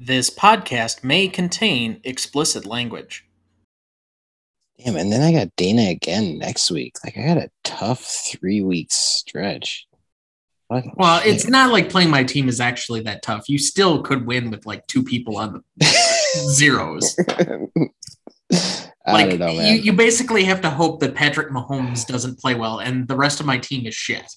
[0.00, 3.26] This podcast may contain explicit language.
[4.78, 6.94] Damn, and then I got Dana again next week.
[7.02, 9.88] Like I got a tough three weeks stretch.
[10.68, 11.34] Fucking well, shit.
[11.34, 13.48] it's not like playing my team is actually that tough.
[13.48, 15.86] You still could win with like two people on the
[16.50, 17.16] zeros.
[19.04, 23.08] like know, you, you basically have to hope that Patrick Mahomes doesn't play well, and
[23.08, 24.32] the rest of my team is shit.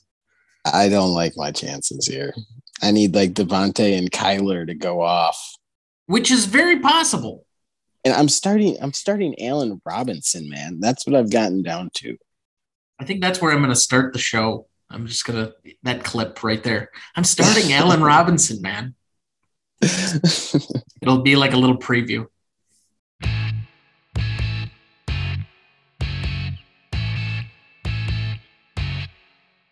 [0.66, 2.34] I don't like my chances here.
[2.82, 5.56] I need like Davante and Kyler to go off,
[6.08, 7.46] which is very possible.
[8.04, 8.78] And I'm starting.
[8.82, 10.80] I'm starting Allen Robinson, man.
[10.80, 12.18] That's what I've gotten down to.
[13.00, 14.68] I think that's where I'm going to start the show.
[14.92, 16.92] I'm just gonna that clip right there.
[17.16, 18.96] I'm starting Allen Robinson, man.
[19.82, 22.28] It'll be like a little preview.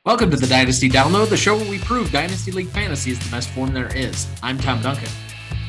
[0.09, 3.29] Welcome to the Dynasty Download, the show where we prove Dynasty League Fantasy is the
[3.29, 4.25] best form there is.
[4.41, 5.07] I'm Tom Duncan.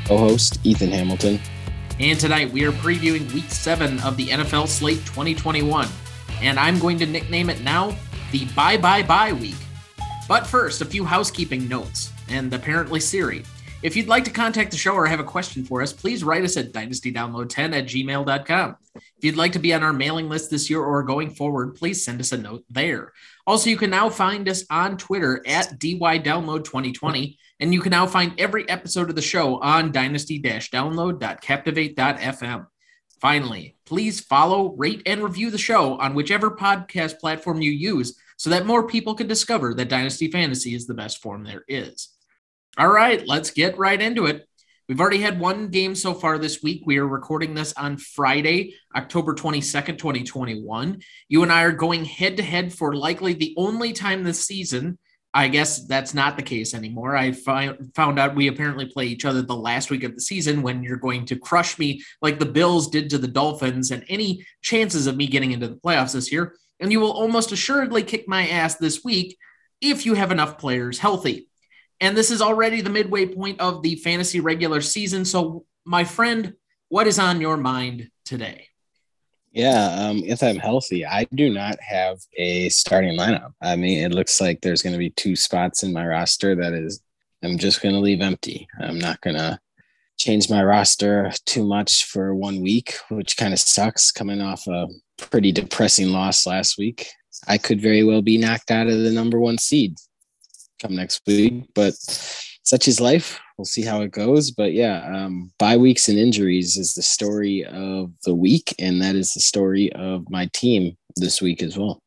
[0.06, 1.38] Co-host Ethan Hamilton.
[2.00, 5.86] And tonight we are previewing week seven of the NFL slate 2021.
[6.40, 7.94] And I'm going to nickname it now
[8.32, 9.56] the Bye Bye Bye Week.
[10.26, 13.44] But first, a few housekeeping notes, and apparently Siri.
[13.82, 16.44] If you'd like to contact the show or have a question for us, please write
[16.44, 18.76] us at dynastydownload10 at gmail.com.
[18.94, 22.04] If you'd like to be on our mailing list this year or going forward, please
[22.04, 23.14] send us a note there.
[23.46, 28.38] Also, you can now find us on Twitter at DYDownload2020, and you can now find
[28.38, 32.66] every episode of the show on dynasty-download.captivate.fm.
[33.18, 38.50] Finally, please follow, rate, and review the show on whichever podcast platform you use so
[38.50, 42.10] that more people can discover that Dynasty Fantasy is the best form there is.
[42.78, 44.46] All right, let's get right into it.
[44.88, 46.82] We've already had one game so far this week.
[46.86, 51.00] We are recording this on Friday, October 22nd, 2021.
[51.28, 54.98] You and I are going head to head for likely the only time this season.
[55.34, 57.16] I guess that's not the case anymore.
[57.16, 60.62] I fi- found out we apparently play each other the last week of the season
[60.62, 64.46] when you're going to crush me like the Bills did to the Dolphins and any
[64.62, 66.54] chances of me getting into the playoffs this year.
[66.78, 69.36] And you will almost assuredly kick my ass this week
[69.80, 71.49] if you have enough players healthy.
[72.00, 75.24] And this is already the midway point of the fantasy regular season.
[75.24, 76.54] So, my friend,
[76.88, 78.68] what is on your mind today?
[79.52, 83.52] Yeah, um, if I'm healthy, I do not have a starting lineup.
[83.60, 86.72] I mean, it looks like there's going to be two spots in my roster that
[86.72, 87.02] is,
[87.42, 88.68] I'm just going to leave empty.
[88.78, 89.58] I'm not going to
[90.18, 94.86] change my roster too much for one week, which kind of sucks coming off a
[95.16, 97.08] pretty depressing loss last week.
[97.48, 99.96] I could very well be knocked out of the number one seed
[100.80, 101.64] come next week.
[101.74, 101.94] But
[102.62, 103.40] such is life.
[103.56, 104.50] We'll see how it goes.
[104.50, 109.16] But yeah, um, bye weeks and injuries is the story of the week, and that
[109.16, 112.00] is the story of my team this week as well.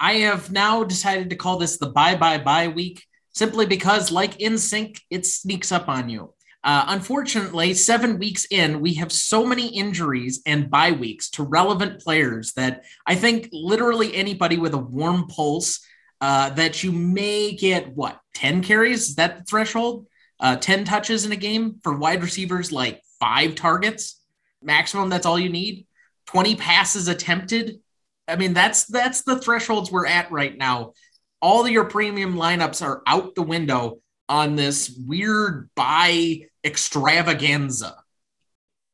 [0.00, 4.38] I have now decided to call this the bye bye bye week simply because, like
[4.38, 6.34] NSYNC, it sneaks up on you.
[6.62, 12.00] Uh, unfortunately, seven weeks in, we have so many injuries and bye weeks to relevant
[12.00, 15.86] players that I think literally anybody with a warm pulse
[16.24, 19.10] uh, that you may get what 10 carries?
[19.10, 20.06] Is that the threshold?
[20.40, 24.22] Uh, 10 touches in a game for wide receivers like five targets
[24.62, 25.86] maximum that's all you need?
[26.28, 27.78] 20 passes attempted?
[28.26, 30.94] I mean that's that's the thresholds we're at right now.
[31.42, 37.96] All your premium lineups are out the window on this weird bye extravaganza.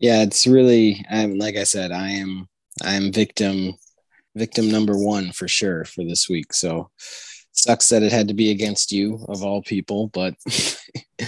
[0.00, 2.48] Yeah it's really um, like i said i am
[2.82, 3.74] i'm victim
[4.34, 6.52] victim number one for sure for this week.
[6.52, 6.90] So
[7.52, 10.34] sucks that it had to be against you of all people, but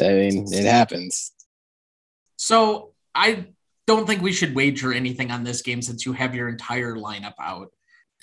[0.00, 1.32] I mean, it happens.
[2.36, 3.46] So I
[3.86, 7.34] don't think we should wager anything on this game since you have your entire lineup
[7.40, 7.68] out.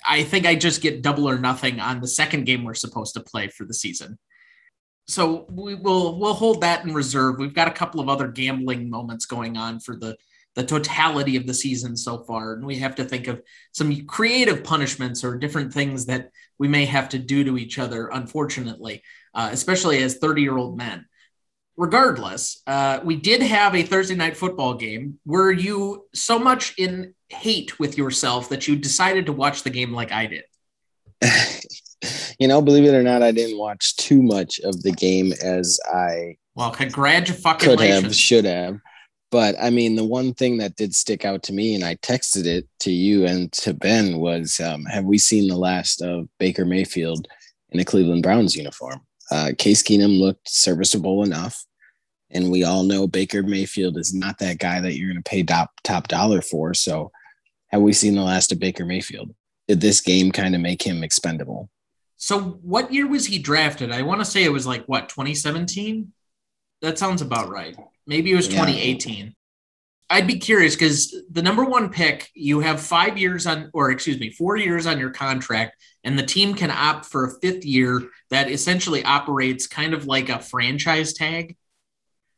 [0.06, 3.20] I think I just get double or nothing on the second game we're supposed to
[3.20, 4.18] play for the season.
[5.08, 7.38] So we will we'll hold that in reserve.
[7.38, 10.16] We've got a couple of other gambling moments going on for the
[10.58, 12.54] the totality of the season so far.
[12.54, 16.84] And we have to think of some creative punishments or different things that we may
[16.84, 19.04] have to do to each other, unfortunately,
[19.34, 21.06] uh, especially as 30 year old men.
[21.76, 25.20] Regardless, uh, we did have a Thursday night football game.
[25.24, 29.92] Were you so much in hate with yourself that you decided to watch the game
[29.92, 30.44] like I did?
[32.40, 35.78] you know, believe it or not, I didn't watch too much of the game as
[35.88, 37.62] I well, congratulations.
[37.62, 38.80] Could have, should have.
[39.30, 42.46] But I mean, the one thing that did stick out to me, and I texted
[42.46, 46.64] it to you and to Ben, was um, have we seen the last of Baker
[46.64, 47.28] Mayfield
[47.70, 49.00] in a Cleveland Browns uniform?
[49.30, 51.64] Uh, Case Keenum looked serviceable enough.
[52.30, 55.42] And we all know Baker Mayfield is not that guy that you're going to pay
[55.42, 56.74] top, top dollar for.
[56.74, 57.10] So,
[57.68, 59.34] have we seen the last of Baker Mayfield?
[59.66, 61.70] Did this game kind of make him expendable?
[62.16, 63.92] So, what year was he drafted?
[63.92, 66.12] I want to say it was like what, 2017?
[66.82, 67.76] That sounds about right.
[68.08, 69.34] Maybe it was 2018.
[70.08, 74.18] I'd be curious because the number one pick, you have five years on, or excuse
[74.18, 78.02] me, four years on your contract, and the team can opt for a fifth year
[78.30, 81.54] that essentially operates kind of like a franchise tag.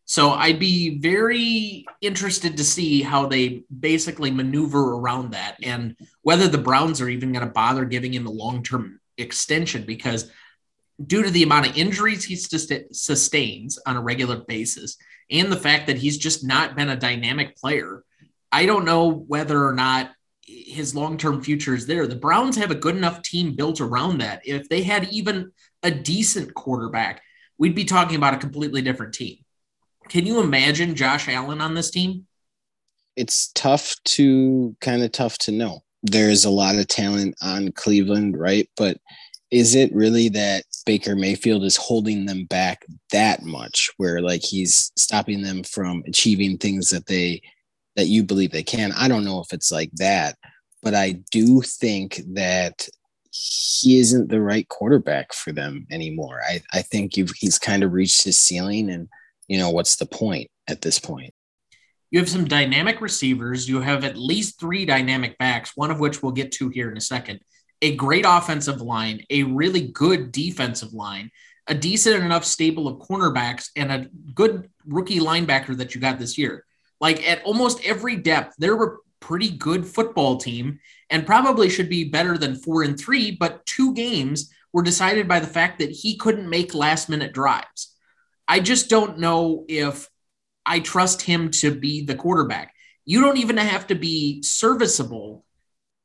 [0.07, 6.49] So I'd be very interested to see how they basically maneuver around that and whether
[6.49, 10.29] the Browns are even going to bother giving him a long term extension because
[11.07, 14.97] due to the amount of injuries he sustains on a regular basis
[15.31, 18.05] and the fact that he's just not been a dynamic player,
[18.51, 20.11] I don't know whether or not
[20.45, 22.07] his long term future is there.
[22.07, 24.43] The Browns have a good enough team built around that.
[24.45, 27.23] If they had even a decent quarterback,
[27.59, 29.39] we'd be talking about a completely different team.
[30.09, 32.27] Can you imagine Josh Allen on this team?
[33.17, 35.83] It's tough to kind of tough to know.
[36.03, 38.69] There's a lot of talent on Cleveland, right?
[38.77, 38.99] But
[39.51, 44.93] is it really that Baker Mayfield is holding them back that much where like he's
[44.97, 47.43] stopping them from achieving things that they
[47.97, 48.93] that you believe they can?
[48.93, 50.37] I don't know if it's like that,
[50.83, 52.89] but I do think that
[53.33, 56.41] he isn't the right quarterback for them anymore.
[56.49, 59.09] I, I think you've, he's kind of reached his ceiling and
[59.49, 61.35] you know what's the point at this point?
[62.13, 63.69] You have some dynamic receivers.
[63.69, 66.97] You have at least three dynamic backs, one of which we'll get to here in
[66.97, 67.41] a second
[67.83, 71.31] a great offensive line, a really good defensive line,
[71.67, 76.37] a decent enough stable of cornerbacks, and a good rookie linebacker that you got this
[76.37, 76.65] year.
[77.01, 80.81] Like at almost every depth, they're a pretty good football team
[81.11, 85.41] and probably should be better than four and three, but two games were decided by
[85.41, 87.95] the fact that he couldn't make last minute drives.
[88.47, 90.09] I just don't know if
[90.67, 92.75] I trust him to be the quarterback.
[93.05, 95.45] You don't even have to be serviceable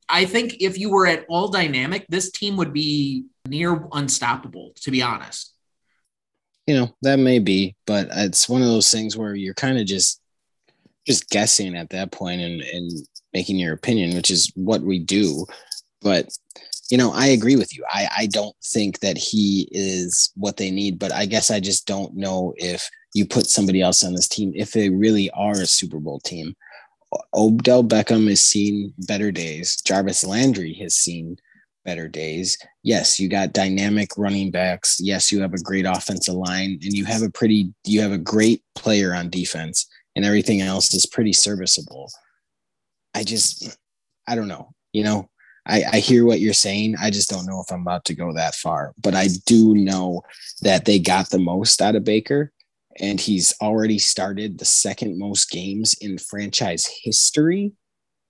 [0.07, 4.91] I think if you were at all dynamic, this team would be near unstoppable, to
[4.91, 5.53] be honest.
[6.67, 9.85] You know, that may be, but it's one of those things where you're kind of
[9.85, 10.21] just
[11.07, 12.91] just guessing at that point and, and
[13.31, 15.45] making your opinion, which is what we do.
[16.01, 16.29] But
[16.89, 17.83] you know, I agree with you.
[17.89, 21.87] I, I don't think that he is what they need, but I guess I just
[21.87, 25.65] don't know if you put somebody else on this team, if they really are a
[25.65, 26.53] Super Bowl team,
[27.33, 29.81] Odell Beckham has seen better days.
[29.81, 31.37] Jarvis Landry has seen
[31.83, 32.57] better days.
[32.83, 34.99] Yes, you got dynamic running backs.
[34.99, 38.17] Yes, you have a great offensive line and you have a pretty you have a
[38.17, 42.09] great player on defense and everything else is pretty serviceable.
[43.13, 43.77] I just
[44.27, 44.73] I don't know.
[44.91, 45.29] You know,
[45.67, 46.95] I, I hear what you're saying.
[47.01, 48.93] I just don't know if I'm about to go that far.
[49.01, 50.23] But I do know
[50.61, 52.51] that they got the most out of Baker
[52.99, 57.73] and he's already started the second most games in franchise history.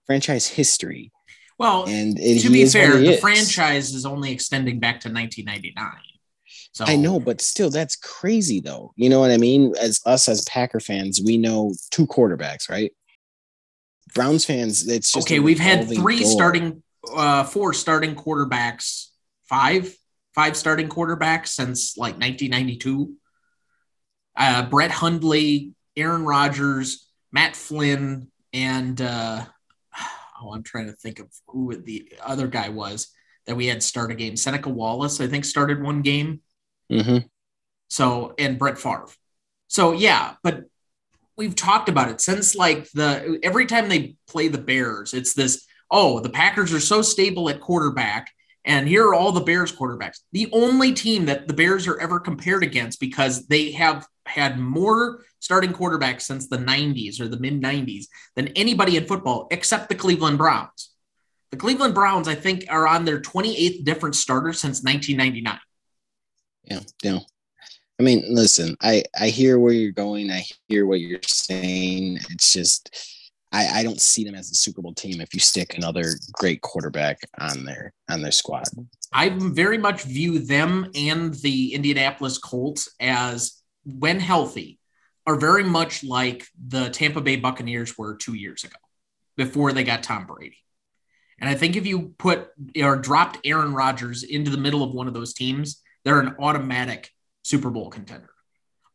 [0.06, 1.12] Franchise history.
[1.58, 3.20] Well, and it, to be fair, the is.
[3.20, 5.94] franchise is only extending back to 1999.
[6.74, 8.92] So I know, but still, that's crazy, though.
[8.98, 9.74] You know what I mean?
[9.80, 12.92] As us as Packer fans, we know two quarterbacks, right?
[14.14, 15.40] Browns fans, it's just okay.
[15.40, 16.32] We've had three door.
[16.32, 16.84] starting,
[17.14, 19.08] uh, four starting quarterbacks,
[19.48, 19.96] five,
[20.34, 23.14] five starting quarterbacks since like 1992
[24.38, 29.46] uh, Brett Hundley, Aaron Rodgers, Matt Flynn, and uh,
[30.42, 33.12] oh, I'm trying to think of who the other guy was
[33.46, 34.36] that we had start a game.
[34.36, 36.42] Seneca Wallace, I think, started one game.
[36.92, 37.28] Mm-hmm.
[37.90, 39.08] So, and Brett Favre.
[39.68, 40.66] So, yeah, but
[41.38, 45.65] we've talked about it since like the every time they play the Bears, it's this
[45.92, 48.30] oh, the Packers are so stable at quarterback
[48.65, 50.22] and here are all the Bears quarterbacks.
[50.32, 55.24] The only team that the Bears are ever compared against because they have had more
[55.39, 58.05] starting quarterbacks since the 90s or the mid 90s
[58.36, 60.91] than anybody in football except the Cleveland Browns.
[61.51, 65.60] The Cleveland Browns, I think, are on their 28th different starter since 1999.
[66.65, 67.20] Yeah, yeah.
[68.00, 70.32] I mean, listen, I I hear where you're going.
[70.32, 72.20] I hear what you're saying.
[72.29, 72.94] It's just
[73.51, 76.03] I, I don't see them as a Super Bowl team if you stick another
[76.34, 78.65] great quarterback on their on their squad.
[79.13, 84.80] I very much view them and the Indianapolis Colts as when healthy
[85.27, 88.75] are very much like the Tampa Bay Buccaneers were two years ago
[89.38, 90.58] before they got Tom Brady.
[91.39, 92.50] And I think if you put
[92.82, 97.12] or dropped Aaron Rodgers into the middle of one of those teams, they're an automatic
[97.44, 98.30] Super Bowl contender.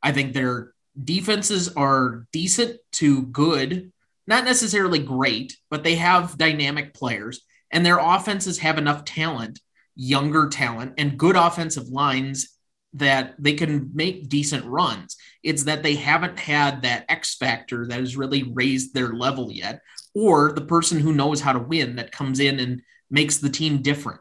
[0.02, 3.92] I think their defenses are decent to good
[4.30, 7.40] not necessarily great, but they have dynamic players
[7.72, 9.58] and their offenses have enough talent,
[9.96, 12.56] younger talent, and good offensive lines
[12.94, 15.16] that they can make decent runs.
[15.42, 19.80] It's that they haven't had that X factor that has really raised their level yet,
[20.14, 23.82] or the person who knows how to win that comes in and makes the team
[23.82, 24.20] different.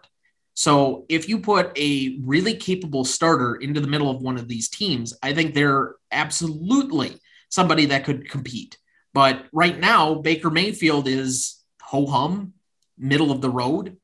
[0.53, 4.67] So if you put a really capable starter into the middle of one of these
[4.67, 7.17] teams, I think they're absolutely
[7.49, 8.77] somebody that could compete.
[9.13, 12.53] But right now, Baker Mayfield is ho hum,
[12.97, 13.97] middle of the road.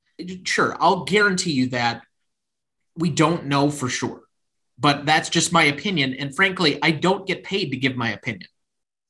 [0.46, 2.04] Sure, I'll guarantee you that
[2.96, 4.22] we don't know for sure,
[4.78, 6.14] but that's just my opinion.
[6.14, 8.50] And frankly, I don't get paid to give my opinion.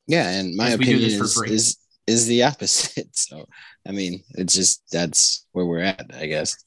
[0.07, 3.07] Yeah, and my opinion is, is is the opposite.
[3.15, 3.45] So,
[3.87, 6.63] I mean, it's just that's where we're at, I guess.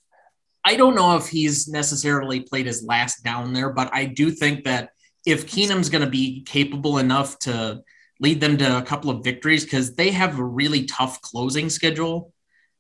[0.65, 4.65] I don't know if he's necessarily played his last down there, but I do think
[4.65, 4.91] that
[5.27, 7.83] if Keenum's going to be capable enough to
[8.19, 12.33] lead them to a couple of victories, because they have a really tough closing schedule,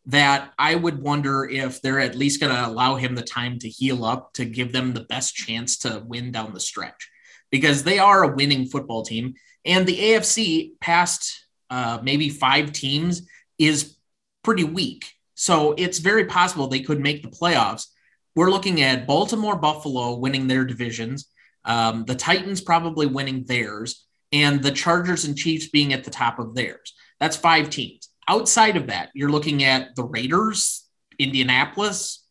[0.08, 3.68] that I would wonder if they're at least going to allow him the time to
[3.68, 7.10] heal up to give them the best chance to win down the stretch,
[7.50, 9.34] because they are a winning football team.
[9.64, 13.96] And the AFC past uh, maybe five teams is
[14.42, 15.12] pretty weak.
[15.34, 17.86] So it's very possible they could make the playoffs.
[18.34, 21.26] We're looking at Baltimore, Buffalo winning their divisions,
[21.64, 26.38] um, the Titans probably winning theirs, and the Chargers and Chiefs being at the top
[26.38, 26.94] of theirs.
[27.20, 28.07] That's five teams.
[28.28, 30.86] Outside of that, you're looking at the Raiders,
[31.18, 32.24] Indianapolis,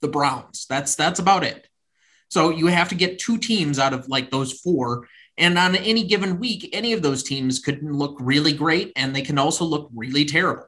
[0.00, 0.66] the Browns.
[0.68, 1.66] That's that's about it.
[2.28, 5.08] So you have to get two teams out of like those four
[5.40, 9.22] and on any given week, any of those teams could look really great and they
[9.22, 10.66] can also look really terrible.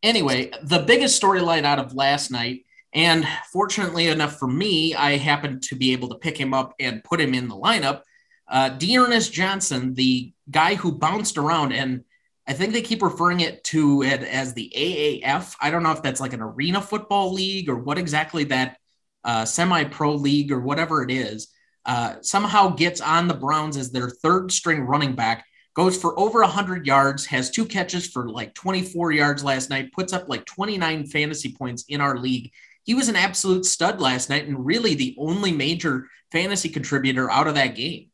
[0.00, 2.60] Anyway, the biggest storyline out of last night,
[2.94, 7.02] and fortunately enough for me, I happened to be able to pick him up and
[7.02, 8.02] put him in the lineup.
[8.46, 12.04] Uh, D'Ernest Johnson, the guy who bounced around, and
[12.48, 15.54] I think they keep referring it to it as the AAF.
[15.60, 18.78] I don't know if that's like an arena football league or what exactly that
[19.22, 21.48] uh, semi pro league or whatever it is
[21.88, 26.40] uh, somehow gets on the Browns as their third string running back, goes for over
[26.40, 31.06] 100 yards, has two catches for like 24 yards last night, puts up like 29
[31.06, 32.52] fantasy points in our league.
[32.82, 37.46] He was an absolute stud last night and really the only major fantasy contributor out
[37.46, 38.10] of that game.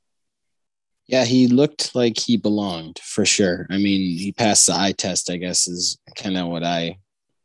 [1.06, 3.66] Yeah, he looked like he belonged for sure.
[3.70, 6.98] I mean, he passed the eye test, I guess, is kind of what I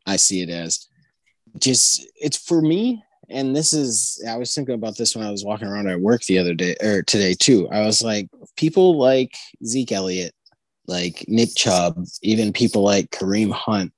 [0.06, 0.88] I see it as.
[1.58, 5.44] Just it's for me, and this is I was thinking about this when I was
[5.44, 7.68] walking around at work the other day or today too.
[7.70, 9.36] I was like, people like
[9.66, 10.34] Zeke Elliott,
[10.88, 13.92] like Nick Chubb, even people like Kareem Hunt,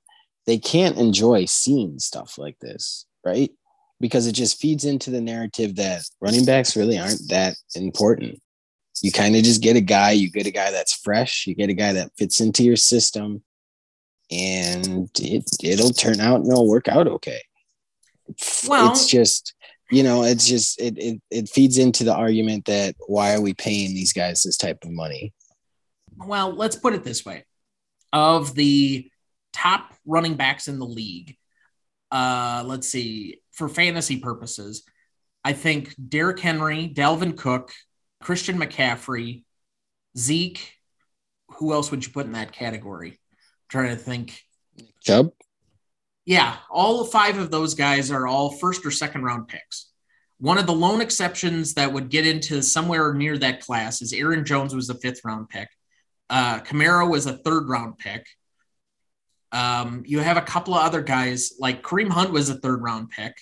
[0.46, 3.50] they can't enjoy seeing stuff like this, right?
[4.00, 8.41] Because it just feeds into the narrative that running backs really aren't that important.
[9.02, 11.70] You kind of just get a guy, you get a guy that's fresh, you get
[11.70, 13.42] a guy that fits into your system,
[14.30, 17.42] and it it'll turn out and it'll work out okay.
[18.66, 19.54] Well, it's just
[19.90, 23.54] you know it's just it, it it feeds into the argument that why are we
[23.54, 25.34] paying these guys this type of money?
[26.16, 27.44] Well let's put it this way.
[28.12, 29.10] Of the
[29.52, 31.36] top running backs in the league
[32.10, 34.84] uh let's see for fantasy purposes
[35.44, 37.72] i think Derrick henry dalvin cook
[38.22, 39.44] christian mccaffrey
[40.16, 40.74] zeke
[41.48, 44.42] who else would you put in that category I'm trying to think
[45.00, 45.32] chubb
[46.24, 49.90] yeah, all five of those guys are all first or second round picks.
[50.38, 54.44] One of the lone exceptions that would get into somewhere near that class is Aaron
[54.44, 55.68] Jones was a fifth round pick.
[56.30, 58.26] Uh, Kamara was a third round pick.
[59.50, 63.10] Um, you have a couple of other guys like Kareem Hunt was a third round
[63.10, 63.36] pick,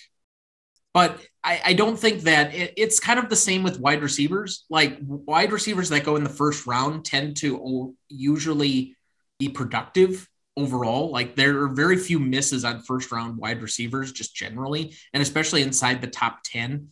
[0.93, 4.65] but I, I don't think that it, it's kind of the same with wide receivers.
[4.69, 8.95] Like wide receivers that go in the first round tend to usually
[9.39, 11.11] be productive overall.
[11.11, 15.61] Like there are very few misses on first round wide receivers, just generally, and especially
[15.61, 16.89] inside the top 10.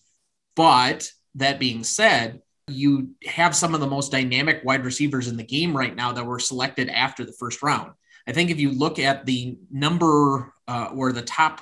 [0.55, 5.43] But that being said, you have some of the most dynamic wide receivers in the
[5.43, 7.91] game right now that were selected after the first round.
[8.27, 11.61] I think if you look at the number uh, or the top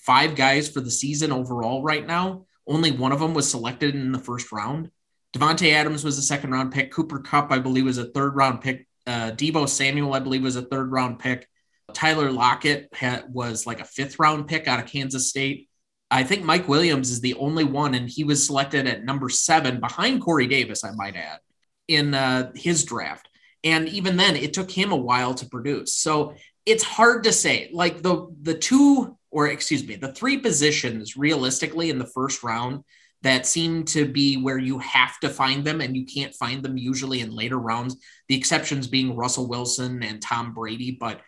[0.00, 4.12] five guys for the season overall right now, only one of them was selected in
[4.12, 4.90] the first round.
[5.36, 6.90] Davante Adams was a second round pick.
[6.90, 8.86] Cooper Kupp, I believe, was a third round pick.
[9.06, 11.48] Uh, Deebo Samuel, I believe, was a third round pick.
[11.92, 15.68] Tyler Lockett had, was like a fifth round pick out of Kansas State.
[16.10, 19.78] I think Mike Williams is the only one, and he was selected at number seven
[19.78, 21.38] behind Corey Davis, I might add,
[21.86, 23.28] in uh, his draft.
[23.62, 25.96] And even then, it took him a while to produce.
[25.96, 26.34] So
[26.66, 27.70] it's hard to say.
[27.72, 32.84] Like the the two, or excuse me, the three positions realistically in the first round
[33.22, 36.78] that seem to be where you have to find them and you can't find them
[36.78, 37.96] usually in later rounds.
[38.28, 41.20] The exceptions being Russell Wilson and Tom Brady, but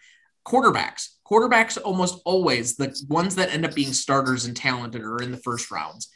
[0.46, 5.32] quarterbacks, quarterbacks almost always the ones that end up being starters and talented are in
[5.32, 6.08] the first rounds.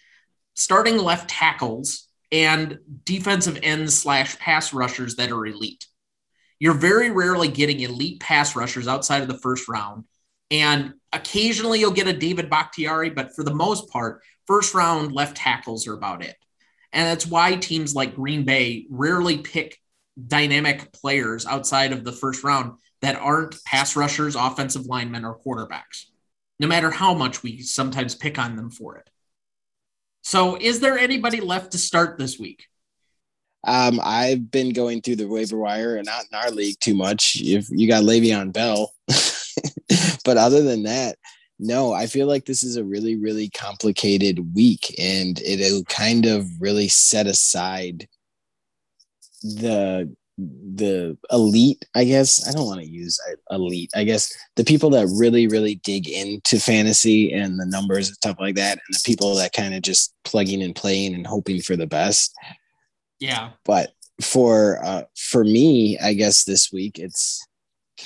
[0.55, 5.87] Starting left tackles and defensive ends slash pass rushers that are elite.
[6.59, 10.05] You're very rarely getting elite pass rushers outside of the first round.
[10.51, 15.37] And occasionally you'll get a David Bakhtiari, but for the most part, first round left
[15.37, 16.37] tackles are about it.
[16.93, 19.79] And that's why teams like Green Bay rarely pick
[20.27, 26.07] dynamic players outside of the first round that aren't pass rushers, offensive linemen, or quarterbacks,
[26.59, 29.11] no matter how much we sometimes pick on them for it.
[30.23, 32.67] So, is there anybody left to start this week?
[33.67, 37.37] Um, I've been going through the waiver wire and not in our league too much.
[37.41, 38.93] If you got Le'Veon Bell,
[40.27, 41.17] but other than that,
[41.59, 46.45] no, I feel like this is a really, really complicated week, and it'll kind of
[46.61, 48.09] really set aside
[49.43, 52.47] the the elite i guess.
[52.47, 53.19] I don't want to use
[53.51, 53.91] elite.
[53.95, 58.37] I guess the people that really really dig into fantasy and the numbers and stuff
[58.39, 61.75] like that and the people that kind of just plugging and playing and hoping for
[61.75, 62.35] the best.
[63.19, 63.53] Yeah.
[63.65, 67.47] But for uh for me i guess this week it's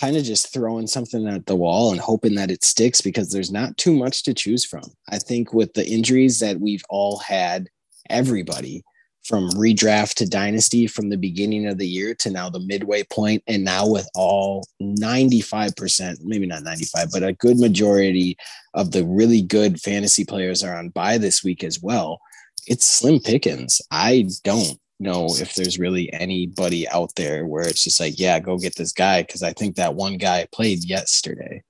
[0.01, 3.53] kind of just throwing something at the wall and hoping that it sticks because there's
[3.53, 4.85] not too much to choose from.
[5.09, 7.69] I think with the injuries that we've all had
[8.09, 8.83] everybody
[9.23, 13.43] from redraft to dynasty from the beginning of the year to now the midway point
[13.47, 18.35] and now with all 95% maybe not 95 but a good majority
[18.73, 22.19] of the really good fantasy players are on bye this week as well
[22.67, 23.81] it's slim pickings.
[23.91, 28.57] I don't know if there's really anybody out there where it's just like yeah go
[28.59, 31.63] get this guy because i think that one guy played yesterday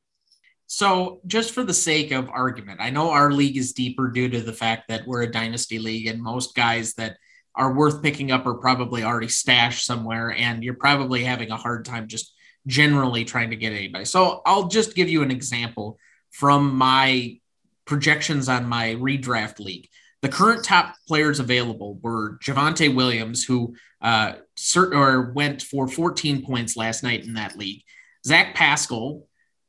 [0.72, 4.40] so, just for the sake of argument, I know our league is deeper due to
[4.40, 7.16] the fact that we're a dynasty league, and most guys that
[7.56, 11.84] are worth picking up are probably already stashed somewhere, and you're probably having a hard
[11.84, 12.32] time just
[12.68, 14.04] generally trying to get anybody.
[14.04, 15.98] So I'll just give you an example
[16.30, 17.40] from my
[17.84, 19.88] projections on my redraft league.
[20.22, 26.44] The current top players available were Javonte Williams, who uh, cert- or went for 14
[26.44, 27.82] points last night in that league.
[28.26, 29.26] Zach Pascal,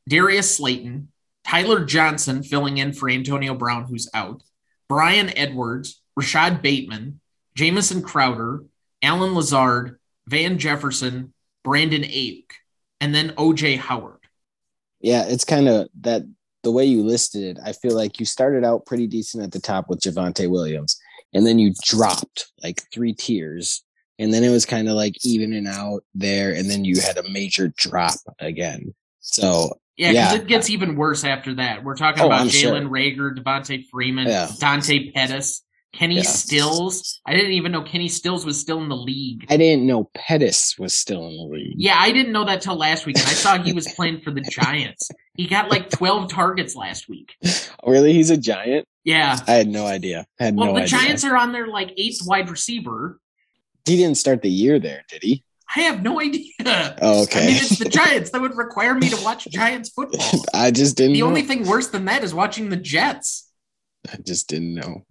[0.10, 1.10] Darius Slayton,
[1.46, 4.44] Tyler Johnson filling in for Antonio Brown, who's out,
[4.90, 7.22] Bryan Edwards, Rashod Bateman,
[7.56, 8.64] Jamison Crowder,
[9.02, 12.52] Allen Lazard, Van Jefferson, Brandon Aiyuk,
[13.00, 14.20] and then OJ Howard.
[15.00, 16.24] Yeah, it's kind of that
[16.64, 17.58] the way you listed it.
[17.64, 21.00] I feel like you started out pretty decent at the top with Javonte Williams,
[21.34, 23.84] and then you dropped like three tiers,
[24.20, 27.30] and then it was kind of like evening out there, and then you had a
[27.30, 28.94] major drop again.
[29.20, 30.42] So yeah, because yeah.
[30.42, 31.84] it gets even worse after that.
[31.84, 32.90] We're talking oh, about Jalen sure.
[32.90, 34.50] Reagor, Devonta Freeman, yeah.
[34.60, 35.64] Dante Pettis.
[35.94, 36.22] Kenny yeah.
[36.22, 37.22] Stills.
[37.26, 39.46] I didn't even know Kenny Stills was still in the league.
[39.50, 41.76] I didn't know Pettis was still in the league.
[41.78, 43.18] Yeah, I didn't know that till last week.
[43.18, 45.10] I saw he was playing for the Giants.
[45.36, 47.34] He got like 12 targets last week.
[47.84, 48.14] Really?
[48.14, 48.88] He's a giant?
[49.04, 49.40] Yeah.
[49.48, 50.28] I had no idea.
[50.40, 51.00] I had well, no the idea.
[51.00, 53.20] Giants are on their like eighth wide receiver.
[53.86, 55.44] He didn't start the year there, did he?
[55.76, 56.46] I have no idea.
[57.02, 57.44] Oh, okay.
[57.44, 58.30] I mean, it's the Giants.
[58.30, 60.46] That would require me to watch Giants football.
[60.54, 61.14] I just didn't.
[61.14, 61.28] The know.
[61.28, 63.50] only thing worse than that is watching the Jets.
[64.12, 65.06] I just didn't know.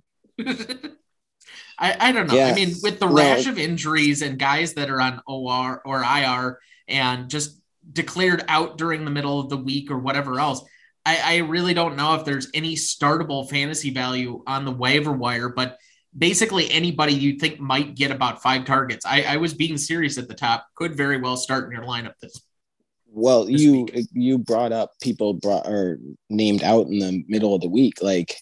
[1.79, 2.41] I, I don't know.
[2.41, 6.59] I mean, with the rash of injuries and guys that are on OR or IR
[6.87, 7.59] and just
[7.91, 10.63] declared out during the middle of the week or whatever else,
[11.07, 15.49] I, I really don't know if there's any startable fantasy value on the waiver wire,
[15.49, 15.79] but
[16.17, 19.07] basically anybody you think might get about five targets.
[19.07, 22.15] I, I was being serious at the top, could very well start in your lineup
[22.21, 22.43] this.
[23.13, 24.07] Well, this you week.
[24.13, 25.99] you brought up people brought or
[26.29, 28.03] named out in the middle of the week.
[28.03, 28.37] Like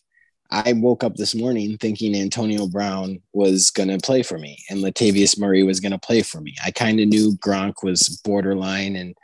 [0.50, 4.82] I woke up this morning thinking Antonio Brown was going to play for me and
[4.82, 6.54] Latavius Murray was going to play for me.
[6.64, 9.14] I kind of knew Gronk was borderline and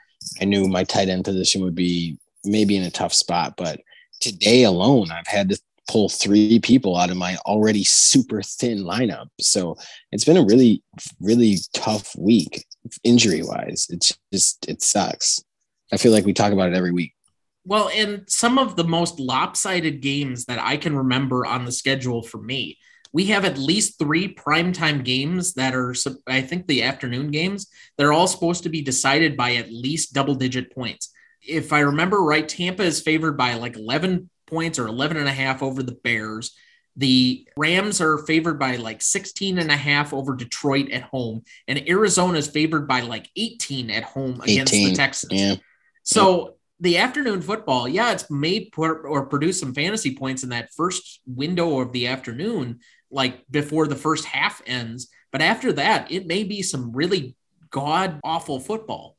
[0.41, 3.55] I knew my tight end position would be maybe in a tough spot.
[3.57, 3.81] But
[4.21, 9.29] today alone, I've had to pull three people out of my already super thin lineup.
[9.41, 9.77] So
[10.13, 10.83] it's been a really,
[11.21, 12.67] really tough week
[13.03, 13.87] injury wise.
[13.89, 15.43] It's just, it sucks.
[15.91, 17.14] I feel like we talk about it every week.
[17.65, 22.23] Well, and some of the most lopsided games that I can remember on the schedule
[22.23, 22.79] for me,
[23.13, 25.95] we have at least three primetime games that are,
[26.27, 27.69] I think, the afternoon games.
[27.97, 31.13] They're all supposed to be decided by at least double digit points.
[31.41, 35.33] If I remember right, Tampa is favored by like 11 points or 11 and a
[35.33, 36.57] half over the Bears.
[36.97, 41.89] The Rams are favored by like 16 and a half over Detroit at home, and
[41.89, 45.33] Arizona is favored by like 18 at home against 18, the Texans.
[45.33, 45.55] Yeah.
[46.03, 51.21] So the afternoon football, yeah, it's made or produce some fantasy points in that first
[51.27, 55.09] window of the afternoon, like before the first half ends.
[55.31, 57.37] But after that, it may be some really
[57.71, 59.17] god awful football.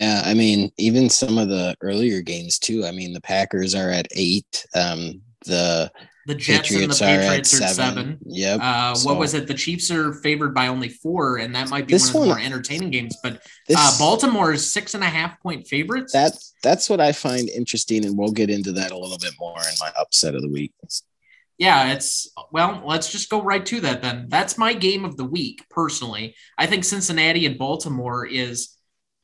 [0.00, 2.84] Yeah, I mean, even some of the earlier games too.
[2.84, 4.66] I mean, the Packers are at eight.
[4.74, 5.90] Um, the
[6.26, 7.94] the Jets Patriots and the Patriots are, at seven.
[7.94, 8.18] seven.
[8.26, 8.60] Yep.
[8.60, 9.46] Uh, so, what was it?
[9.46, 12.28] The Chiefs are favored by only four, and that might be one of the one,
[12.28, 13.16] more entertaining games.
[13.22, 16.12] But this, uh, Baltimore is six and a half point favorites.
[16.12, 19.58] That that's what I find interesting, and we'll get into that a little bit more
[19.58, 20.72] in my upset of the week.
[21.58, 24.26] Yeah, it's well, let's just go right to that then.
[24.28, 26.34] That's my game of the week, personally.
[26.58, 28.75] I think Cincinnati and Baltimore is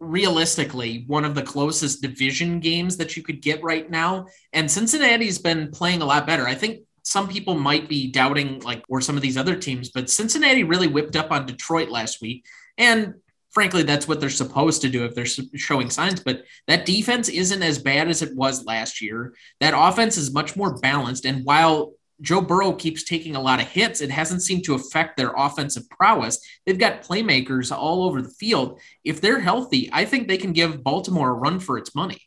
[0.03, 4.27] realistically one of the closest division games that you could get right now.
[4.53, 6.47] And Cincinnati's been playing a lot better.
[6.47, 10.11] I think some people might be doubting like or some of these other teams, but
[10.11, 12.45] Cincinnati really whipped up on Detroit last week.
[12.79, 13.15] And
[13.51, 16.21] frankly, that's what they're supposed to do if they're showing signs.
[16.21, 19.35] But that defense isn't as bad as it was last year.
[19.61, 21.27] That offense is much more balanced.
[21.27, 24.01] And while Joe Burrow keeps taking a lot of hits.
[24.01, 26.41] It hasn't seemed to affect their offensive prowess.
[26.65, 28.81] They've got playmakers all over the field.
[29.05, 32.23] If they're healthy, I think they can give Baltimore a run for its money.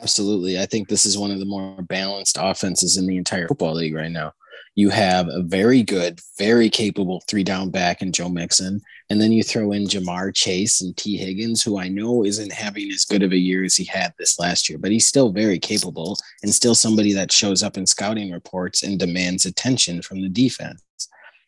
[0.00, 0.60] Absolutely.
[0.60, 3.94] I think this is one of the more balanced offenses in the entire football league
[3.94, 4.32] right now.
[4.74, 8.80] You have a very good, very capable three down back in Joe Mixon.
[9.10, 12.90] And then you throw in Ja'Marr Chase and Tee Higgins, who I know isn't having
[12.90, 15.58] as good of a year as he had this last year, but he's still very
[15.58, 20.28] capable and still somebody that shows up in scouting reports and demands attention from the
[20.28, 20.82] defense.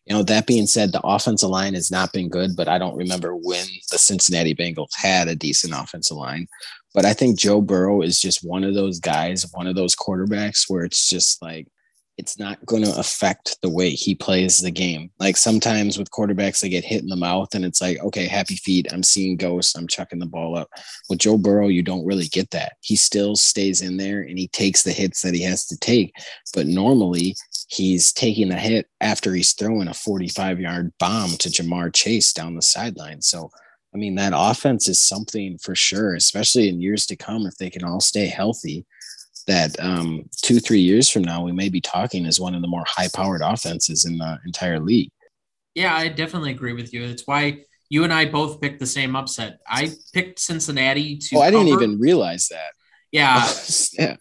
[0.06, 2.96] You know, that being said, the offensive line has not been good, but I don't
[2.96, 6.48] remember when the Cincinnati Bengals had a decent offensive line.
[6.94, 10.64] But I think Joe Burrow is just one of those guys, one of those quarterbacks
[10.68, 11.68] where it's just like
[12.20, 15.10] it's not going to affect the way he plays the game.
[15.18, 18.56] Like sometimes with quarterbacks, they get hit in the mouth and it's like, okay, happy
[18.56, 18.92] feet.
[18.92, 19.74] I'm seeing ghosts.
[19.74, 20.68] I'm chucking the ball up.
[21.08, 22.74] With Joe Burrow, you don't really get that.
[22.82, 26.12] He still stays in there and he takes the hits that he has to take.
[26.52, 27.36] But normally
[27.68, 32.54] he's taking a hit after he's throwing a 45 yard bomb to Ja'Marr Chase down
[32.54, 33.22] the sideline.
[33.22, 33.50] So,
[33.94, 37.70] I mean, that offense is something for sure, especially in years to come if they
[37.70, 38.84] can all stay healthy
[39.50, 42.68] that um, two, three years from now, we may be talking as one of the
[42.68, 45.10] more high powered offenses in the entire league.
[45.74, 47.02] Yeah, I definitely agree with you.
[47.02, 49.58] It's why you and I both picked the same upset.
[49.66, 51.36] I picked Cincinnati to.
[51.36, 52.72] Oh, I didn't even realize that.
[53.10, 53.44] Yeah.
[53.98, 54.16] yeah.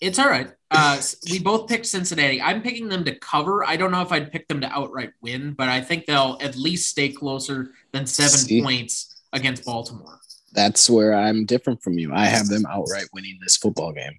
[0.00, 0.50] it's all right.
[0.68, 2.42] Uh, we both picked Cincinnati.
[2.42, 3.64] I'm picking them to cover.
[3.64, 6.56] I don't know if I'd pick them to outright win, but I think they'll at
[6.56, 8.60] least stay closer than seven See?
[8.60, 10.18] points against Baltimore
[10.54, 12.12] that's where I'm different from you.
[12.12, 14.18] I have them outright winning this football game.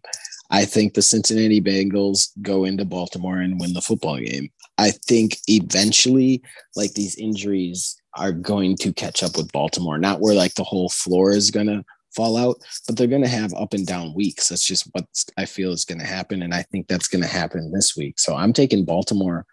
[0.52, 4.50] I think the Cincinnati Bengals go into Baltimore and win the football game.
[4.78, 6.44] I think eventually,
[6.76, 9.98] like these injuries are going to catch up with Baltimore.
[9.98, 11.84] Not where like the whole floor is going to
[12.16, 14.50] fall out, but they're going to have up and down weeks.
[14.50, 15.06] That's just what
[15.38, 16.44] I feel is going to happen.
[16.44, 18.20] And I think that's going to happen this week.
[18.20, 19.46] So I'm taking Baltimore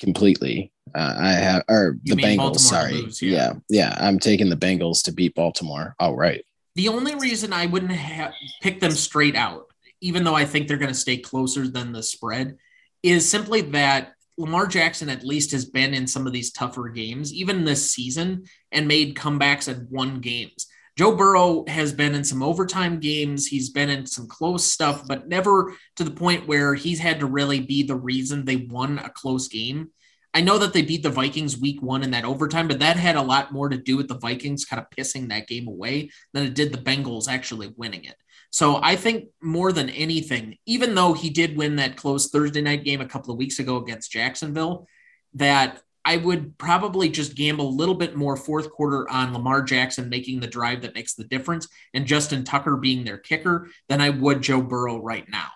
[0.00, 0.72] completely.
[0.94, 2.36] Uh, I have or you the Bengals.
[2.36, 3.30] Baltimore sorry, lose, yeah.
[3.30, 3.96] yeah, yeah.
[3.98, 6.44] I'm taking the Bengals to beat Baltimore outright.
[6.74, 9.66] The only reason I wouldn't have pick them straight out,
[10.00, 12.56] even though I think they're going to stay closer than the spread,
[13.02, 17.34] is simply that Lamar Jackson at least has been in some of these tougher games,
[17.34, 20.68] even this season, and made comebacks and won games.
[20.96, 23.46] Joe Burrow has been in some overtime games.
[23.46, 27.26] He's been in some close stuff, but never to the point where he's had to
[27.26, 29.90] really be the reason they won a close game.
[30.38, 33.16] I know that they beat the Vikings week one in that overtime, but that had
[33.16, 36.44] a lot more to do with the Vikings kind of pissing that game away than
[36.44, 38.14] it did the Bengals actually winning it.
[38.50, 42.84] So I think more than anything, even though he did win that close Thursday night
[42.84, 44.86] game a couple of weeks ago against Jacksonville,
[45.34, 50.08] that I would probably just gamble a little bit more fourth quarter on Lamar Jackson
[50.08, 54.10] making the drive that makes the difference and Justin Tucker being their kicker than I
[54.10, 55.48] would Joe Burrow right now.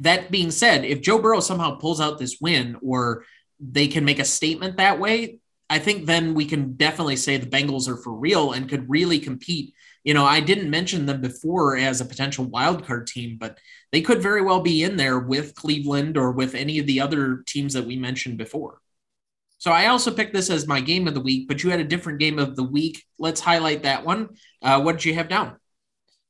[0.00, 3.24] That being said, if Joe Burrow somehow pulls out this win or
[3.60, 5.38] they can make a statement that way,
[5.70, 9.18] I think then we can definitely say the Bengals are for real and could really
[9.18, 9.74] compete.
[10.04, 13.58] You know, I didn't mention them before as a potential wildcard team, but
[13.92, 17.42] they could very well be in there with Cleveland or with any of the other
[17.46, 18.80] teams that we mentioned before.
[19.58, 21.84] So I also picked this as my game of the week, but you had a
[21.84, 23.04] different game of the week.
[23.18, 24.30] Let's highlight that one.
[24.62, 25.56] Uh, what did you have down?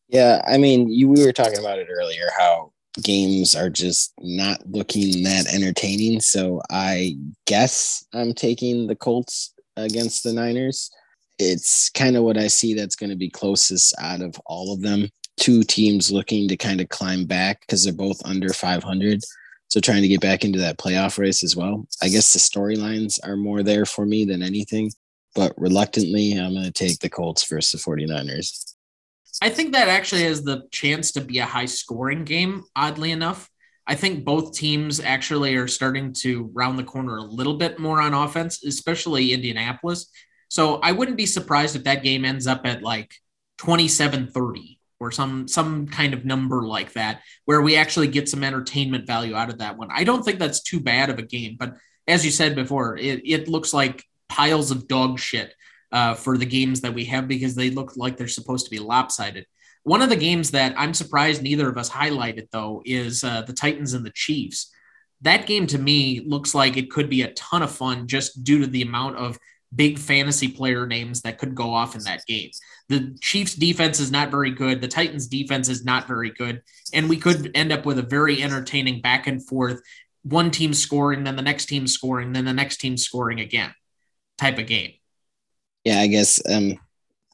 [0.08, 4.60] Yeah, I mean, you we were talking about it earlier how games are just not
[4.68, 6.20] looking that entertaining.
[6.20, 10.90] So I guess I'm taking the Colts against the Niners.
[11.38, 14.82] It's kind of what I see that's going to be closest out of all of
[14.82, 15.08] them.
[15.36, 19.20] Two teams looking to kind of climb back because they're both under 500.
[19.68, 21.86] So trying to get back into that playoff race as well.
[22.02, 24.90] I guess the storylines are more there for me than anything,
[25.34, 28.74] but reluctantly, I'm going to take the Colts versus the 49ers.
[29.40, 33.48] I think that actually has the chance to be a high scoring game, oddly enough.
[33.86, 38.00] I think both teams actually are starting to round the corner a little bit more
[38.02, 40.10] on offense, especially Indianapolis.
[40.50, 43.14] So I wouldn't be surprised if that game ends up at like
[43.58, 48.44] 27 30 or some some kind of number like that where we actually get some
[48.44, 49.88] entertainment value out of that one.
[49.90, 53.22] I don't think that's too bad of a game, but as you said before, it,
[53.24, 55.54] it looks like piles of dog shit
[55.92, 58.78] uh, for the games that we have because they look like they're supposed to be
[58.78, 59.46] lopsided.
[59.84, 63.52] One of the games that I'm surprised neither of us highlighted though is uh, the
[63.52, 64.70] Titans and the Chiefs.
[65.22, 68.60] that game to me looks like it could be a ton of fun just due
[68.60, 69.38] to the amount of
[69.74, 72.50] big fantasy player names that could go off in that game.
[72.88, 74.80] The Chiefs defense is not very good.
[74.80, 76.62] The Titans defense is not very good.
[76.94, 79.82] And we could end up with a very entertaining back and forth,
[80.22, 83.74] one team scoring, then the next team scoring, then the next team scoring again
[84.38, 84.92] type of game.
[85.88, 86.78] Yeah, I guess um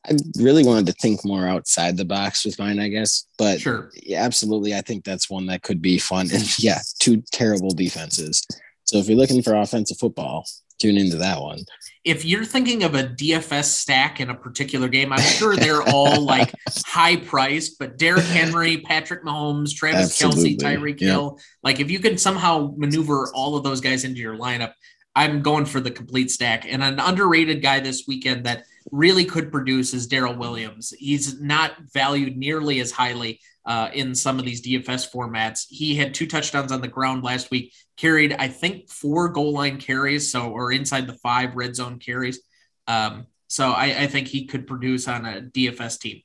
[0.06, 3.26] I really wanted to think more outside the box with mine, I guess.
[3.36, 3.90] But sure.
[4.00, 4.74] Yeah, absolutely.
[4.74, 6.28] I think that's one that could be fun.
[6.32, 8.46] And yeah, two terrible defenses.
[8.84, 10.46] So if you're looking for offensive football,
[10.78, 11.60] tune into that one.
[12.04, 16.20] If you're thinking of a DFS stack in a particular game, I'm sure they're all
[16.24, 16.52] like
[16.86, 20.58] high priced, but Derrick Henry, Patrick Mahomes, Travis Absolutely.
[20.58, 21.10] Kelce, Tyreek yep.
[21.10, 24.74] Hill, like if you can somehow maneuver all of those guys into your lineup,
[25.16, 26.66] I'm going for the complete stack.
[26.68, 30.92] And an underrated guy this weekend that really could produce is Darrel Williams.
[30.98, 35.66] He's not valued nearly as highly uh, in some of these DFS formats.
[35.68, 39.79] He had two touchdowns on the ground last week, carried, I think, four goal line
[39.79, 42.40] carries, so or inside the five red zone carries.
[42.87, 46.20] Um, so I, I, think he could produce on a DFS team.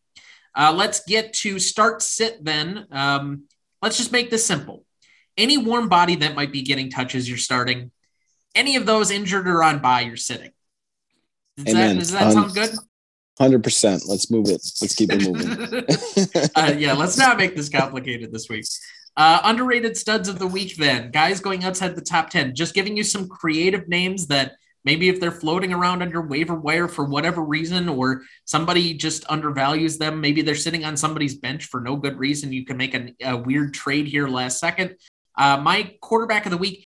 [0.53, 2.85] Uh, let's get to start sit then.
[2.91, 3.43] Um,
[3.81, 4.83] let's just make this simple.
[5.37, 7.91] Any warm body that might be getting touches, you're starting.
[8.55, 10.51] Any of those injured or on bye, you're sitting.
[11.57, 11.95] Does Amen.
[11.95, 12.71] that, does that um, sound good?
[13.37, 14.03] Hundred percent.
[14.05, 14.61] Let's move it.
[14.81, 16.51] Let's keep it moving.
[16.55, 18.65] uh, yeah, let's not make this complicated this week.
[19.15, 22.53] Uh, underrated studs of the week, then guys going outside the top ten.
[22.53, 26.55] Just giving you some creative names that maybe if they're floating around on your waiver
[26.55, 31.65] wire for whatever reason, or somebody just undervalues them, maybe they're sitting on somebody's bench
[31.65, 32.51] for no good reason.
[32.51, 34.95] You can make a, a weird trade here last second.
[35.37, 36.88] Uh, my quarterback of the week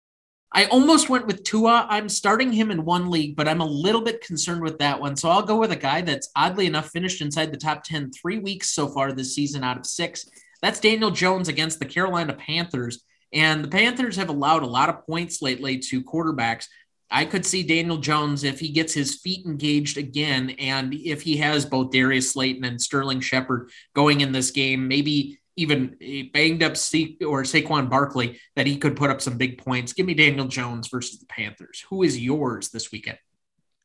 [0.56, 1.88] I almost went with Tua.
[1.90, 5.16] I'm starting him in one league, but I'm a little bit concerned with that one.
[5.16, 8.38] So I'll go with a guy that's oddly enough finished inside the top 10 three
[8.38, 10.30] weeks so far this season out of six.
[10.62, 13.04] That's Daniel Jones against the Carolina Panthers.
[13.34, 16.68] And the Panthers have allowed a lot of points lately to quarterbacks.
[17.10, 21.38] I could see Daniel Jones if he gets his feet engaged again, and if he
[21.38, 25.96] has both Darius Slayton and Sterling Shepard going in this game, maybe even
[26.34, 29.94] banged up C- or Saquon Barkley that he could put up some big points.
[29.94, 31.84] Give me Daniel Jones versus the Panthers.
[31.90, 33.18] Who is yours this weekend?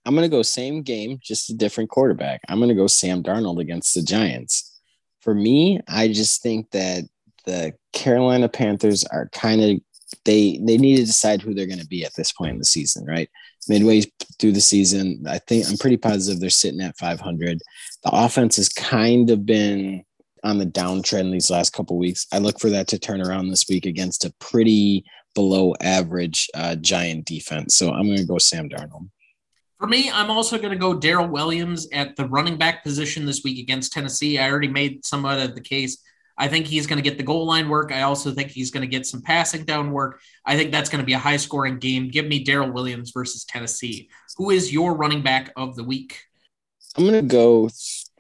[0.05, 2.41] I'm going to go same game, just a different quarterback.
[2.49, 4.81] I'm going to go Sam Darnold against the Giants.
[5.21, 7.05] For me, I just think that
[7.45, 9.81] the Carolina Panthers are kind of
[10.25, 12.65] they they need to decide who they're going to be at this point in the
[12.65, 13.29] season, right?
[13.69, 14.03] Midway
[14.39, 17.59] through the season, I think I'm pretty positive they're sitting at 500.
[18.05, 20.05] The offense has kind of been
[20.45, 22.27] on the downtrend these last couple weeks.
[22.33, 26.75] I look for that to turn around this week against a pretty below average uh,
[26.77, 27.77] Giant defense.
[27.77, 29.09] So I'm going to go Sam Darnold.
[29.79, 33.45] For me, I'm also going to go Darrel Williams at the running back position this
[33.45, 34.39] week against Tennessee.
[34.39, 35.99] I already made somewhat of the case.
[36.37, 37.93] I think he's going to get the goal line work.
[37.93, 40.21] I also think he's going to get some passing down work.
[40.45, 42.09] I think that's going to be a high scoring game.
[42.09, 44.09] Give me Darrel Williams versus Tennessee.
[44.37, 46.21] Who is your running back of the week?
[46.97, 47.69] I'm going to go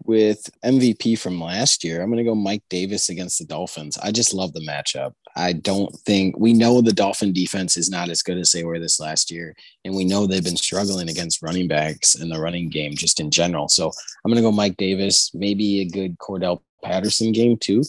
[0.08, 2.00] with MVP from last year.
[2.00, 3.98] I'm going to go Mike Davis against the Dolphins.
[3.98, 5.12] I just love the matchup.
[5.36, 8.80] I don't think we know the Dolphin defense is not as good as they were
[8.80, 9.54] this last year.
[9.84, 13.30] And we know they've been struggling against running backs in the running game just in
[13.30, 13.68] general.
[13.68, 13.92] So
[14.24, 17.84] I'm going to go Mike Davis, maybe a good Cordarrelle Patterson game too.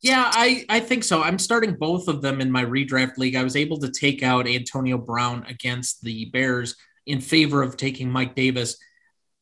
[0.00, 1.22] Yeah, I, I think so.
[1.22, 3.36] I'm starting both of them in my redraft league.
[3.36, 6.74] I was able to take out Antonio Brown against the Bears
[7.06, 8.78] in favor of taking Mike Davis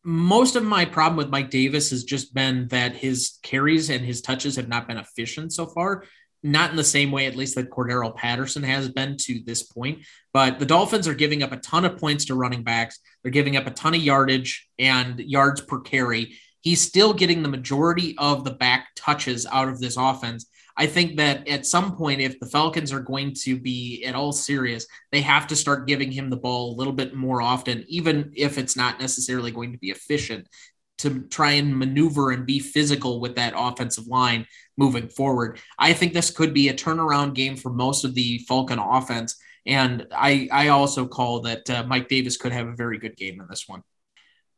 [0.07, 4.23] most of my problem with Mike Davis has just been that his carries and his
[4.23, 6.05] touches have not been efficient so far.
[6.45, 10.05] Not in the same way, at least, that Cordarrelle Patterson has been to this point.
[10.33, 13.01] But the Dolphins are giving up a ton of points to running backs.
[13.23, 16.37] They're giving up a ton of yardage and yards per carry.
[16.61, 20.47] He's still getting the majority of the back touches out of this offense.
[20.77, 24.33] I think that at some point, if the Falcons are going to be at all
[24.33, 28.33] serious, they have to start giving him the ball a little bit more often, even
[28.37, 30.47] if it's not necessarily going to be efficient
[30.99, 35.61] to try and maneuver and be physical with that offensive line moving forward.
[35.79, 39.37] I think this could be a turnaround game for most of the Falcon offense.
[39.67, 43.41] And I, I also call that uh, Mike Davis could have a very good game
[43.41, 43.83] in this one.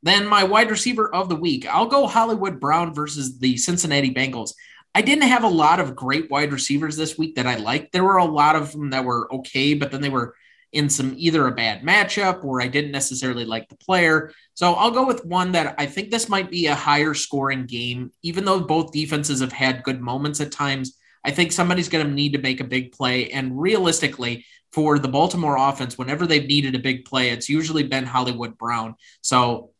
[0.02, 4.52] Then my wide receiver of the week, I'll go Hollywood Brown versus the Cincinnati Bengals.
[4.94, 7.92] I didn't have a lot of great wide receivers this week that I liked.
[7.92, 10.34] There were a lot of them that were okay, but then they were
[10.72, 14.32] in some either a bad matchup or I didn't necessarily like the player.
[14.54, 18.12] So I'll go with one that I think this might be a higher scoring game,
[18.22, 20.96] even though both defenses have had good moments at times.
[21.24, 23.30] I think somebody's going to need to make a big play.
[23.30, 28.04] And realistically, for the Baltimore offense, whenever they've needed a big play, it's usually been
[28.04, 28.94] Hollywood Brown.
[29.22, 29.70] So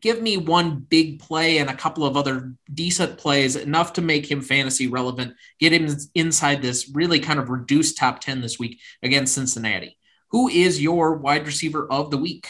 [0.00, 4.30] give me one big play and a couple of other decent plays, enough to make
[4.30, 8.80] him fantasy relevant, get him inside this really kind of reduced top 10 this week
[9.02, 9.98] against Cincinnati.
[10.30, 12.48] Who is your wide receiver of the week?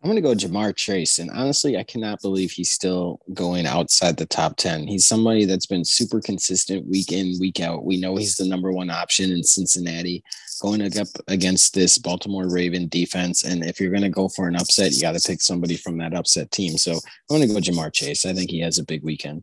[0.00, 1.18] I'm going to go Ja'Marr Chase.
[1.18, 4.86] And honestly, I cannot believe he's still going outside the top 10.
[4.86, 7.84] He's somebody that's been super consistent week in, week out.
[7.84, 10.22] We know he's the number one option in Cincinnati
[10.62, 13.42] going up against this Baltimore Raven defense.
[13.42, 15.98] And if you're going to go for an upset, you got to pick somebody from
[15.98, 16.78] that upset team.
[16.78, 17.00] So I'm
[17.38, 18.24] going to go Ja'Marr Chase.
[18.24, 19.42] I think he has a big weekend.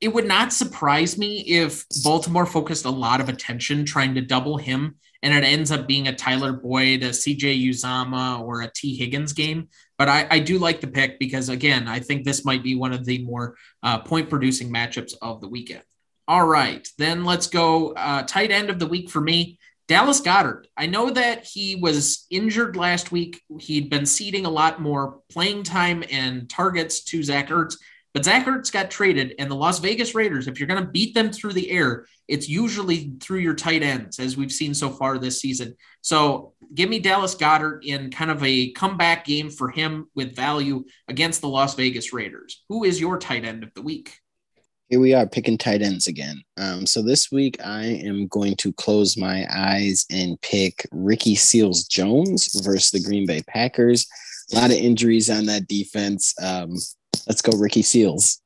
[0.00, 4.58] It would not surprise me if Baltimore focused a lot of attention trying to double
[4.58, 8.94] him and it ends up being a Tyler Boyd, a CJ Uzomah, or a Tee
[8.94, 9.68] Higgins game.
[9.96, 12.92] But I, I, do like the pick because, again, I think this might be one
[12.92, 15.82] of the more uh, point producing matchups of the weekend.
[16.28, 19.58] All right, then let's go uh, tight end of the week for me.
[19.88, 20.66] Dallas Goedert.
[20.76, 23.40] I know that he was injured last week.
[23.60, 27.76] He'd been ceding a lot more playing time and targets to Zach Ertz.
[28.14, 31.14] But Zach Ertz got traded, and the Las Vegas Raiders, if you're going to beat
[31.14, 35.18] them through the air, it's usually through your tight ends, as we've seen so far
[35.18, 35.74] this season.
[36.00, 40.84] So give me Dallas Goedert in kind of a comeback game for him with value
[41.08, 42.62] against the Las Vegas Raiders.
[42.68, 44.20] Who is your tight end of the week?
[44.88, 46.40] Here we are picking tight ends again.
[46.56, 51.84] Um, so this week I am going to close my eyes and pick Ricky Seals
[51.84, 54.06] Jones versus the Green Bay Packers.
[54.52, 56.34] A lot of injuries on that defense.
[56.40, 56.76] Um,
[57.26, 58.40] Let's go, Ricky Seals.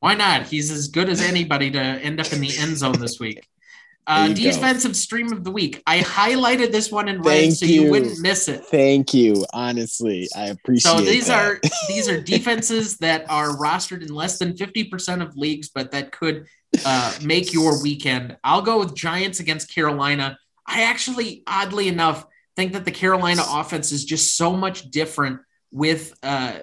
[0.00, 0.46] Why not?
[0.46, 3.46] He's as good as anybody to end up in the end zone this week.
[4.04, 4.94] Uh, defensive go.
[4.94, 5.80] stream of the week.
[5.86, 7.82] I highlighted this one in red so you.
[7.82, 7.90] you.
[7.92, 8.64] wouldn't miss it.
[8.64, 9.46] Thank you.
[9.52, 10.92] Honestly, I appreciate.
[10.92, 10.98] It.
[10.98, 11.46] So these that.
[11.46, 15.92] are these are defenses that are rostered in less than fifty percent of leagues, but
[15.92, 16.46] that could
[16.84, 18.36] uh, make your weekend.
[18.42, 20.36] I'll go with Giants against Carolina.
[20.66, 22.26] I actually, oddly enough,
[22.56, 26.58] think that the Carolina offense is just so much different with uh,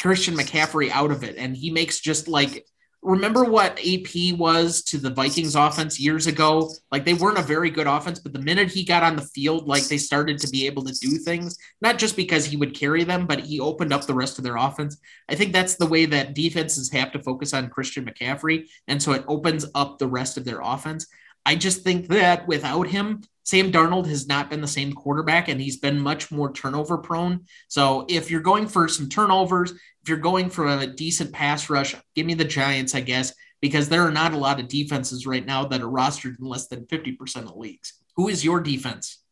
[0.00, 1.36] Christian McCaffrey out of it.
[1.36, 2.66] And he makes just like,
[3.02, 6.72] remember what AP was to the Vikings offense years ago?
[6.90, 9.68] Like they weren't a very good offense, but the minute he got on the field,
[9.68, 13.04] like they started to be able to do things, not just because he would carry
[13.04, 14.96] them, but he opened up the rest of their offense.
[15.28, 18.66] I think that's the way that defenses have to focus on Christian McCaffrey.
[18.88, 21.06] And so it opens up the rest of their offense.
[21.44, 25.60] I just think that without him, Sam Darnold has not been the same quarterback and
[25.60, 27.44] he's been much more turnover prone.
[27.68, 31.94] So if you're going for some turnovers, if you're going for a decent pass rush,
[32.16, 35.46] give me the Giants, I guess, because there are not a lot of defenses right
[35.46, 37.92] now that are rostered in less than 50% of leagues.
[38.16, 39.22] Who is your defense?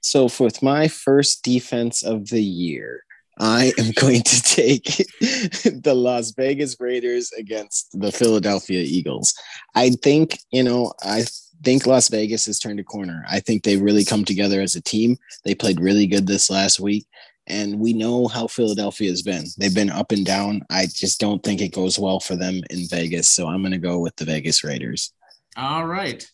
[0.00, 3.04] So, for my first defense of the year,
[3.38, 4.84] I am going to take
[5.20, 9.32] the Las Vegas Raiders against the Philadelphia Eagles.
[9.76, 11.24] I think, you know, I
[11.62, 13.24] think Las Vegas has turned a corner.
[13.30, 15.16] I think they really come together as a team.
[15.44, 17.06] They played really good this last week.
[17.46, 19.44] And we know how Philadelphia has been.
[19.58, 20.62] They've been up and down.
[20.70, 23.28] I just don't think it goes well for them in Vegas.
[23.28, 25.12] So I'm going to go with the Vegas Raiders.
[25.56, 26.24] All right.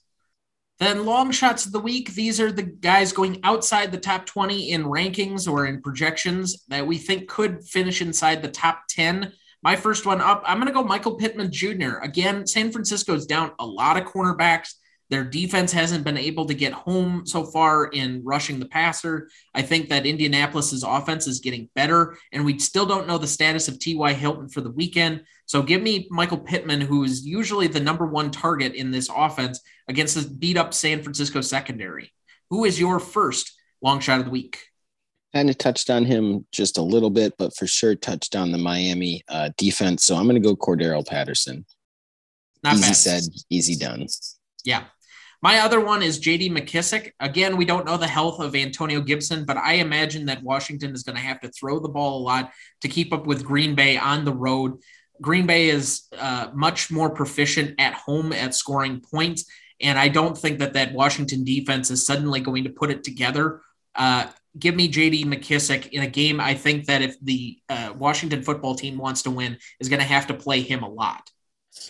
[0.78, 2.14] Then long shots of the week.
[2.14, 6.86] These are the guys going outside the top 20 in rankings or in projections that
[6.86, 9.32] we think could finish inside the top 10.
[9.62, 11.98] My first one up, I'm going to go Michael Pittman Jr.
[12.02, 14.74] Again, San Francisco's down a lot of cornerbacks.
[15.10, 19.30] Their defense hasn't been able to get home so far in rushing the passer.
[19.54, 23.68] I think that Indianapolis's offense is getting better, and we still don't know the status
[23.68, 24.12] of T.Y.
[24.12, 25.22] Hilton for the weekend.
[25.46, 29.60] So give me Michael Pittman, who is usually the number one target in this offense
[29.88, 32.12] against this beat up San Francisco secondary.
[32.50, 34.58] Who is your first long shot of the week?
[35.34, 38.58] Kind of touched on him just a little bit, but for sure touched on the
[38.58, 40.04] Miami uh, defense.
[40.04, 41.64] So I'm going to go Cordarrelle Patterson.
[42.62, 42.96] Not easy bad.
[42.96, 44.06] said, easy done.
[44.64, 44.84] Yeah.
[45.40, 47.12] My other one is JD McKissic.
[47.20, 51.04] Again, we don't know the health of Antonio Gibson, but I imagine that Washington is
[51.04, 53.96] going to have to throw the ball a lot to keep up with Green Bay
[53.96, 54.78] on the road.
[55.20, 59.44] Green Bay is uh, much more proficient at home at scoring points.
[59.80, 63.60] And I don't think that that Washington defense is suddenly going to put it together.
[63.94, 64.26] Uh,
[64.58, 66.40] give me JD McKissic in a game.
[66.40, 70.06] I think that if the uh, Washington football team wants to win, is going to
[70.06, 71.30] have to play him a lot.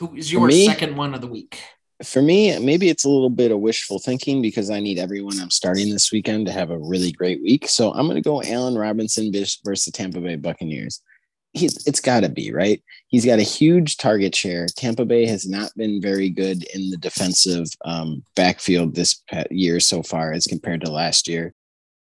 [0.01, 1.63] Who is your me, second one of the week?
[2.05, 5.51] For me, maybe it's a little bit of wishful thinking because I need everyone I'm
[5.51, 7.69] starting this weekend to have a really great week.
[7.69, 11.03] So I'm going to go Allen Robinson versus the Tampa Bay Buccaneers.
[11.55, 12.83] He's, it's got to be right.
[13.09, 14.67] He's got a huge target share.
[14.77, 19.21] Tampa Bay has not been very good in the defensive um, backfield this
[19.51, 21.53] year so far as compared to last year.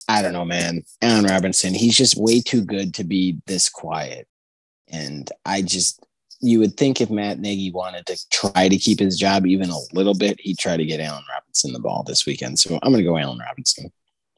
[0.07, 0.83] I don't know, man.
[1.01, 4.27] Allen Robinson, he's just way too good to be this quiet.
[4.89, 6.05] And I just,
[6.41, 9.77] you would think if Matt Nagy wanted to try to keep his job even a
[9.93, 12.59] little bit, he'd try to get Allen Robinson the ball this weekend.
[12.59, 13.91] So I'm going to go Allen Robinson.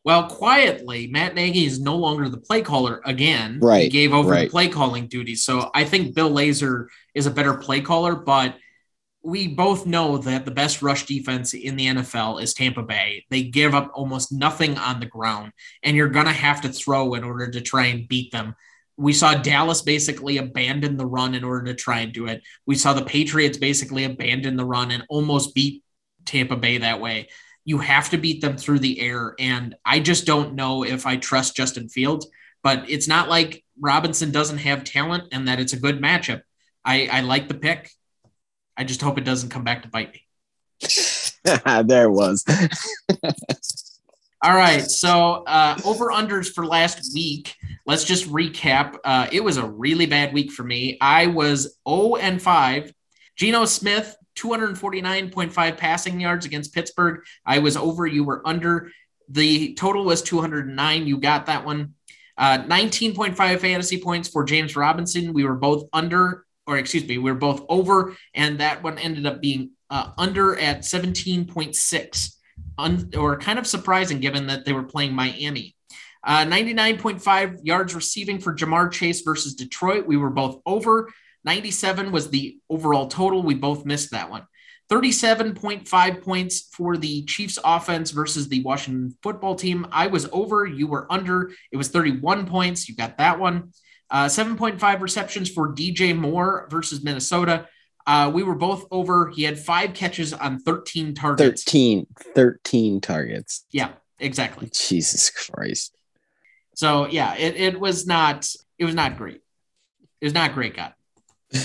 [0.06, 3.60] Well, quietly, Matt Nagy is no longer the play caller again.
[3.62, 3.84] Right.
[3.84, 4.48] He gave over right.
[4.48, 5.46] the play calling duties.
[5.46, 8.56] So I think Bill Lazor is a better play caller, but
[9.24, 13.26] we both know that the best rush defense in the NFL is Tampa Bay.
[13.30, 17.14] They give up almost nothing on the ground, and you're going to have to throw
[17.14, 18.56] in order to try and beat them.
[18.98, 22.44] We saw Dallas basically abandon the run in order to try and do it.
[22.66, 25.84] We saw the Patriots basically abandon the run and almost beat
[26.26, 27.30] Tampa Bay that way.
[27.66, 29.36] You have to beat them through the air.
[29.40, 32.28] And I just don't know if I trust Justin Fields,
[32.62, 36.42] but it's not like Robinson doesn't have talent and that it's a good matchup.
[36.86, 37.90] I, I like the pick.
[38.76, 40.28] I just hope it doesn't come back to bite me.
[41.84, 42.46] there it was.
[44.44, 44.82] All right.
[44.82, 47.56] So uh, over unders for last week.
[47.86, 48.98] Let's just recap.
[49.04, 50.98] Uh, it was a really bad week for me.
[51.02, 52.94] I was 0 and 5.
[53.36, 57.22] Geno Smith, 249.5 passing yards against Pittsburgh.
[57.46, 58.06] I was over.
[58.06, 58.92] You were under.
[59.30, 61.08] The total was 209.
[61.08, 61.96] You got that one.
[62.38, 65.34] Uh, 19.5 fantasy points for James Robinson.
[65.34, 69.26] We were both under, or excuse me, we were both over, and that one ended
[69.26, 72.36] up being uh, under at 17.6
[72.78, 75.76] un, or kind of surprising given that they were playing Miami.
[76.24, 80.06] Uh, 99.5 yards receiving for Ja'Marr Chase versus Detroit.
[80.06, 81.10] We were both over.
[81.44, 83.44] 97 was the overall total.
[83.44, 84.48] We both missed that one.
[84.90, 89.88] 37.5 points for the Chiefs offense versus the Washington football team.
[89.92, 90.66] I was over.
[90.66, 91.52] You were under.
[91.72, 92.88] It was 31 points.
[92.88, 93.72] You got that one.
[94.10, 97.68] Uh, 7.5 receptions for DJ Moore versus Minnesota.
[98.06, 99.30] Uh, we were both over.
[99.30, 101.64] He had five catches on 13 targets.
[101.64, 102.06] 13,
[102.36, 103.66] 13 targets.
[103.72, 104.70] Yeah, exactly.
[104.72, 105.93] Jesus Christ.
[106.76, 108.48] So yeah, it, it was not
[108.78, 109.42] it was not great.
[110.22, 110.94] It was not great, God.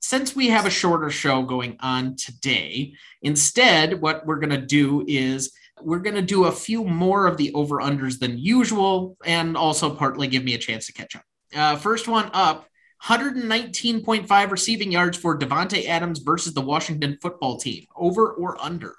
[0.00, 5.52] Since we have a shorter show going on today, instead, what we're gonna do is
[5.82, 10.44] we're gonna do a few more of the over-unders than usual, and also partly give
[10.44, 11.24] me a chance to catch up.
[11.54, 12.68] Uh, first one up
[13.04, 17.84] 119.5 receiving yards for Davante Adams versus the Washington football team.
[17.94, 18.96] Over or under?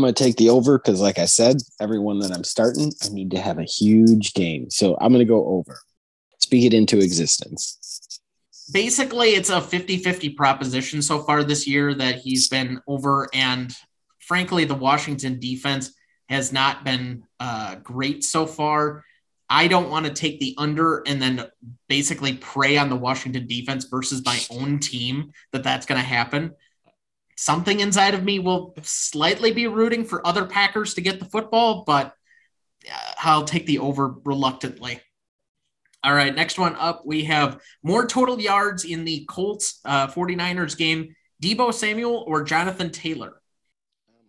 [0.00, 3.08] I'm going to take the over because, like I said, everyone that I'm starting, I
[3.10, 4.70] need to have a huge game.
[4.70, 5.78] So I'm going to go over.
[6.38, 7.78] Speak it into existence.
[8.72, 13.28] Basically, it's a 50 50 proposition so far this year that he's been over.
[13.34, 13.76] And
[14.20, 15.92] frankly, the Washington defense
[16.30, 19.04] has not been uh, great so far.
[19.50, 21.44] I don't want to take the under and then
[21.90, 26.52] basically prey on the Washington defense versus my own team that that's going to happen.
[27.40, 31.84] Something inside of me will slightly be rooting for other Packers to get the football,
[31.86, 32.14] but
[32.86, 35.00] uh, I'll take the over reluctantly.
[36.04, 40.76] All right, next one up, we have more total yards in the Colts uh, 49ers
[40.76, 41.16] game.
[41.42, 43.40] Deebo Samuel or Jonathan Taylor?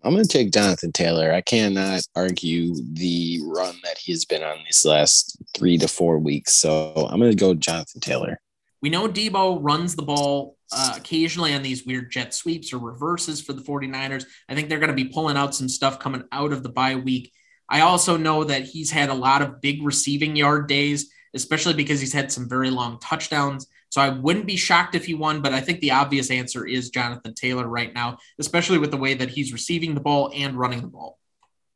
[0.06, 1.34] I'm going to take Jonathan Taylor.
[1.34, 6.54] I cannot argue the run that he's been on these last three to four weeks.
[6.54, 8.40] So I'm going to go Jonathan Taylor.
[8.82, 13.42] We know Deebo runs the ball uh, occasionally on these weird jet sweeps or reverses
[13.42, 14.26] for the 49ers.
[14.50, 16.96] I think they're going to be pulling out some stuff coming out of the bye
[16.96, 17.32] week.
[17.70, 22.00] I also know that he's had a lot of big receiving yard days, especially because
[22.00, 23.68] he's had some very long touchdowns.
[23.90, 26.90] So I wouldn't be shocked if he won, but I think the obvious answer is
[26.90, 30.82] Jonathan Taylor right now, especially with the way that he's receiving the ball and running
[30.82, 31.20] the ball.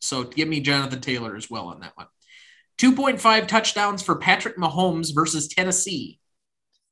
[0.02, 2.08] So give me Jonathan Taylor as well on that one.
[2.78, 6.20] 2.5 touchdowns for Patrick Mahomes versus Tennessee.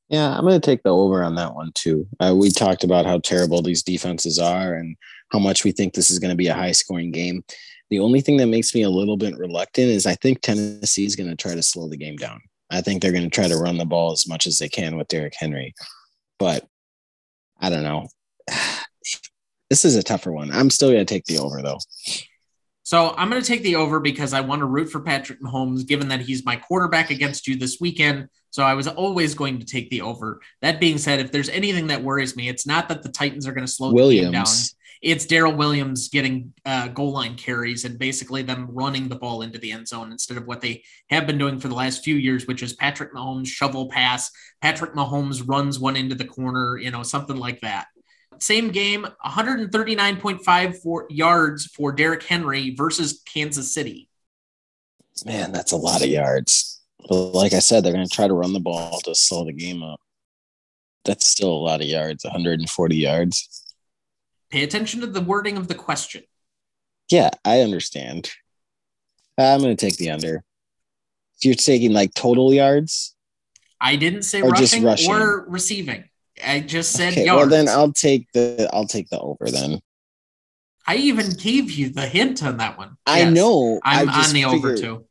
[0.08, 2.06] Yeah, I'm going to take the over on that one too.
[2.20, 4.96] Uh, we talked about how terrible these defenses are and
[5.30, 7.42] how much we think this is going to be a high scoring game.
[7.90, 11.16] The only thing that makes me a little bit reluctant is I think Tennessee is
[11.16, 12.40] going to try to slow the game down.
[12.70, 14.96] I think they're going to try to run the ball as much as they can
[14.96, 15.74] with Derrick Henry.
[16.38, 16.66] But
[17.60, 18.08] I don't know.
[19.70, 20.52] This is a tougher one.
[20.52, 21.78] I'm still going to take the over though.
[22.84, 25.86] So I'm going to take the over because I want to root for Patrick Mahomes,
[25.86, 28.28] given that he's my quarterback against you this weekend.
[28.54, 30.40] So I was always going to take the over.
[30.62, 33.52] That being said, if there's anything that worries me, it's not that the Titans are
[33.52, 34.20] going to slow Williams.
[34.20, 34.46] the game down.
[35.02, 39.58] It's Darrel Williams getting uh, goal line carries and basically them running the ball into
[39.58, 42.46] the end zone instead of what they have been doing for the last few years,
[42.46, 44.30] which is Patrick Mahomes shovel pass.
[44.62, 47.88] Patrick Mahomes runs one into the corner, you know, something like that.
[48.38, 54.08] Same game, 139.5 for yards for Derrick Henry versus Kansas City.
[55.26, 56.74] Man, that's a lot of yards.
[57.08, 59.52] But like I said, they're going to try to run the ball to slow the
[59.52, 60.00] game up.
[61.04, 63.74] That's still a lot of yards, 140 yards.
[64.50, 66.22] Pay attention to the wording of the question.
[67.10, 68.30] Yeah, I understand.
[69.36, 70.44] I'm going to take the under.
[71.36, 73.14] So you're taking like total yards?
[73.80, 75.10] I didn't say Or rushing, rushing.
[75.12, 76.04] or receiving.
[76.44, 77.38] I just said Okay, yards.
[77.38, 79.80] well then I'll take the I'll take the over then.
[80.86, 82.96] I even gave you the hint on that one.
[83.06, 83.34] I Yes.
[83.34, 83.80] know.
[83.84, 85.04] I'm on the over too.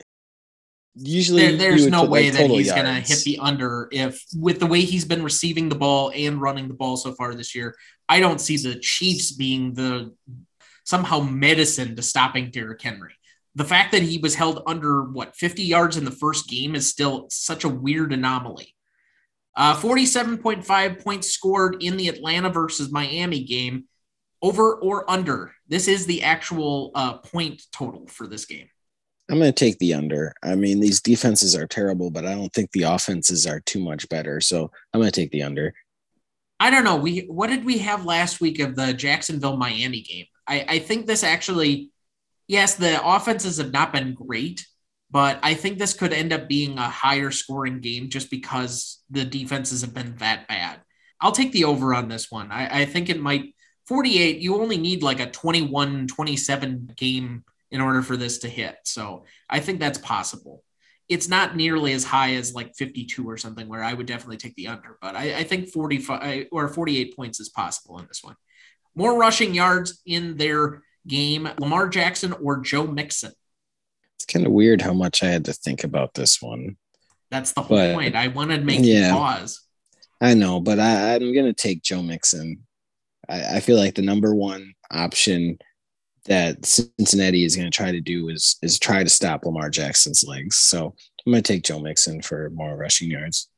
[0.96, 4.60] Usually, There, there's no way like, that he's going to hit the under if, with
[4.60, 7.76] the way he's been receiving the ball and running the ball so far this year.
[8.08, 10.14] I don't see the Chiefs being the
[10.84, 13.14] somehow medicine to stopping Derrick Henry.
[13.56, 16.90] The fact that he was held under what 50 yards in the first game is
[16.90, 18.76] still such a weird anomaly.
[19.56, 23.86] Uh, 47.5 points scored in the Atlanta versus Miami game.
[24.42, 25.54] Over or under?
[25.68, 28.68] This is the actual uh, point total for this game.
[29.30, 30.34] I'm going to take the under.
[30.44, 34.08] I mean, these defenses are terrible, but I don't think the offenses are too much
[34.10, 34.42] better.
[34.42, 35.74] So I'm going to take the under.
[36.60, 36.98] I don't know.
[36.98, 40.26] We what did we have last week of the Jacksonville Miami game?
[40.48, 41.92] I, I think this actually,
[42.48, 44.66] yes, the offenses have not been great,
[45.10, 49.26] but I think this could end up being a higher scoring game just because the
[49.26, 50.82] defenses have been that bad.
[51.20, 52.52] I'll take the over on this one.
[52.52, 53.56] I, I think it might
[53.88, 54.40] 48.
[54.40, 57.44] You only need like a 21 27 game
[57.74, 58.78] in order for this to hit.
[58.86, 60.64] So I think that's possible.
[61.10, 64.56] It's not nearly as high as like 52 or something where I would definitely take
[64.56, 68.36] the under, but I, I think 45 or 48 points is possible in this one.
[68.96, 73.32] More rushing yards in their game, Lamar Jackson or Joe Mixon.
[74.16, 76.78] It's kind of weird how much I had to think about this one.
[77.32, 78.16] That's the whole But- point.
[78.16, 79.08] I wanted to make yeah.
[79.08, 79.62] you pause.
[80.22, 82.66] I know, but I, I'm going to take Joe Mixon.
[83.28, 85.58] I, I feel like the number one option
[86.26, 90.24] that Cincinnati is going to try to do is is try to stop Lamar Jackson's
[90.24, 90.58] legs.
[90.58, 90.96] So
[91.26, 93.50] I'm going to take Joe Mixon for more rushing yards.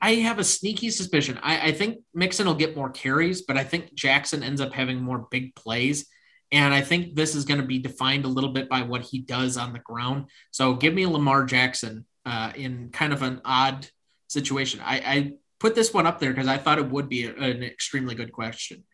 [0.00, 1.38] I have a sneaky suspicion.
[1.42, 5.00] I, I think Mixon will get more carries, but I think Jackson ends up having
[5.00, 6.06] more big plays.
[6.52, 9.20] And I think this is going to be defined a little bit by what he
[9.20, 10.26] does on the ground.
[10.50, 13.88] So give me Lamar Jackson uh, in kind of an odd
[14.28, 14.80] situation.
[14.84, 17.62] I, I put this one up there because I thought it would be a- an
[17.62, 18.84] extremely good question.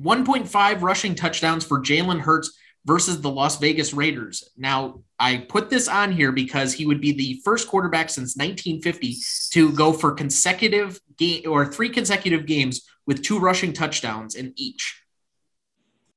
[0.00, 4.48] 1.5 rushing touchdowns for Jalen Hurts versus the Las Vegas Raiders.
[4.56, 9.16] Now, I put this on here because he would be the first quarterback since 1950
[9.50, 15.02] to go for consecutive game or three consecutive games with two rushing touchdowns in each.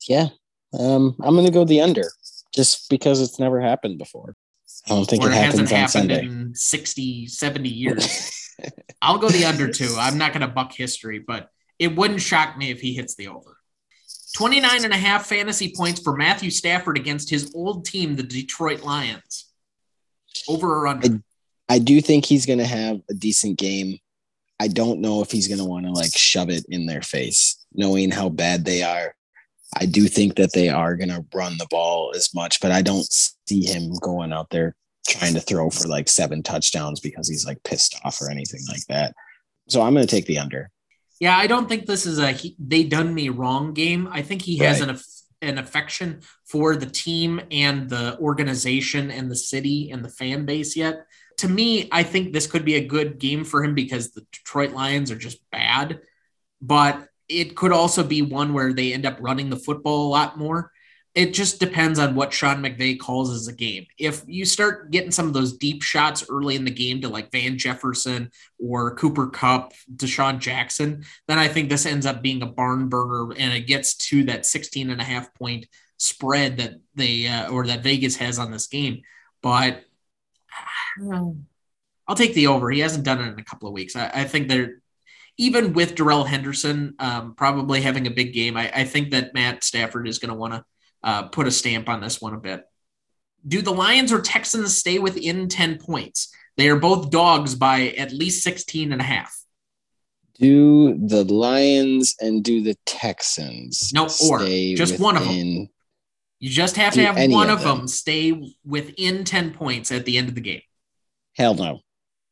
[0.08, 0.28] Yeah,
[0.78, 2.10] um, I'm going to go the under
[2.54, 4.36] just because it's never happened before.
[4.86, 6.26] I don't think or it it hasn't happened Sunday.
[6.26, 8.52] in 60, 70 years.
[9.02, 9.96] I'll go the under too.
[9.98, 13.28] I'm not going to buck history, but it wouldn't shock me if he hits the
[13.28, 13.58] over.
[14.34, 18.82] 29 and a half fantasy points for Matthew Stafford against his old team, the Detroit
[18.82, 19.52] Lions.
[20.48, 21.22] Over or under?
[21.70, 24.00] I do think he's going to have a decent game.
[24.60, 27.64] I don't know if he's going to want to like shove it in their face,
[27.74, 29.16] knowing how bad they are.
[29.76, 32.82] I do think that they are going to run the ball as much, but I
[32.82, 33.08] don't
[33.48, 34.76] see him going out there
[35.08, 38.86] trying to throw for like seven touchdowns because he's like pissed off or anything like
[38.88, 39.14] that.
[39.68, 40.70] So I'm going to take the under.
[41.20, 44.08] Yeah, I don't think this is a he, they done me wrong game.
[44.12, 44.98] I think he has an
[45.42, 50.76] an affection for the team and the organization and the city and the fan base
[50.76, 51.06] yet.
[51.40, 54.72] To me, I think this could be a good game for him because the Detroit
[54.72, 56.00] Lions are just bad,
[56.62, 60.38] but it could also be one where they end up running the football a lot
[60.38, 60.72] more.
[61.16, 63.86] It just depends on what Sean McVay calls as a game.
[64.00, 67.32] If you start getting some of those deep shots early in the game to like
[67.32, 72.48] Van Jefferson or Cooper Kupp, DeSean Jackson, then I think this ends up being a
[72.48, 77.28] barn burner and it gets to that 16 and a half point spread that they
[77.28, 79.04] uh, or that Vegas has on this game.
[79.44, 79.84] But
[82.08, 82.72] I'll take the over.
[82.72, 83.96] He hasn't done it in a couple of weeks.
[83.96, 84.82] I, I think they're
[85.38, 88.58] even with Darrell Henderson um, probably having a big game.
[88.58, 90.64] I, I think that Matt Stafford is going to want to
[91.04, 92.64] uh, put a stamp on this one a bit.
[93.46, 96.34] Do the Lions or Texans stay within 10 points?
[96.56, 99.36] They are both dogs by at least 16 and a half.
[100.40, 103.92] Do the Lions and do the Texans?
[103.94, 105.70] No, or just one of them.
[106.40, 107.78] You just have to have one of of them.
[107.80, 107.88] them.
[107.88, 110.62] stay within 10 points at the end of the game.
[111.38, 111.80] Hell no.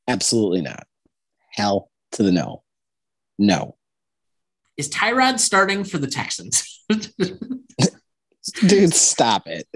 [0.08, 0.86] Absolutely not.
[1.52, 2.64] Hell to the no.
[3.38, 3.78] No.
[4.78, 6.84] Is Tyrod starting for the Texans?
[8.68, 9.68] Dude, stop it.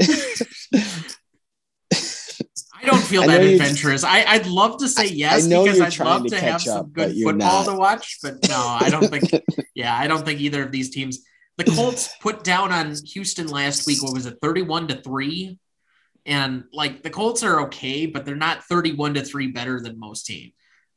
[1.93, 4.03] I don't feel I that adventurous.
[4.03, 6.65] I, I'd love to say yes I, know because I'd love to to have catch
[6.65, 7.71] some good football not.
[7.71, 9.43] to watch, but no, I don't think.
[9.75, 11.19] yeah, I don't think either of these teams.
[11.57, 14.03] The Colts put down on Houston last week.
[14.03, 15.57] What was it, thirty-one to three?
[16.25, 20.25] And like the Colts are okay, but they're not thirty-one to three better than most
[20.25, 20.53] teams.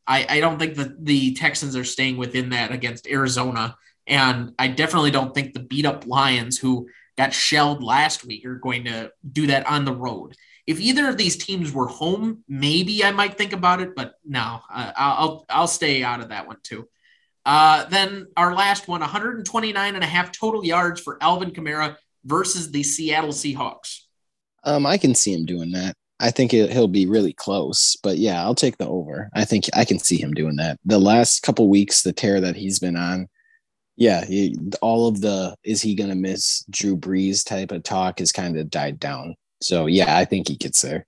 [0.07, 4.69] I, I don't think that the Texans are staying within that against Arizona, and I
[4.69, 6.89] definitely don't think the beat up Lions who
[7.19, 10.37] got shelled last week are going to do that on the road.
[10.67, 14.61] If either of these teams were home, maybe I might think about it, but no,
[14.73, 16.89] uh, I'll I'll stay out of that one too.
[17.45, 22.71] Uh, then our last one, 129 and a half total yards for Alvin Kamara versus
[22.71, 24.03] the Seattle Seahawks.
[24.65, 25.95] Um, I can see him doing that.
[26.21, 29.31] I think it, he'll be really close, but yeah, I'll take the over.
[29.35, 30.79] I think I can see him doing that.
[30.85, 33.29] The last couple weeks, the tear that he's been on,
[33.99, 38.21] yeah, he, all of the is he going to miss Drew Brees type of talk
[38.21, 39.35] has kind of died down.
[39.61, 41.05] So yeah, I think he gets there.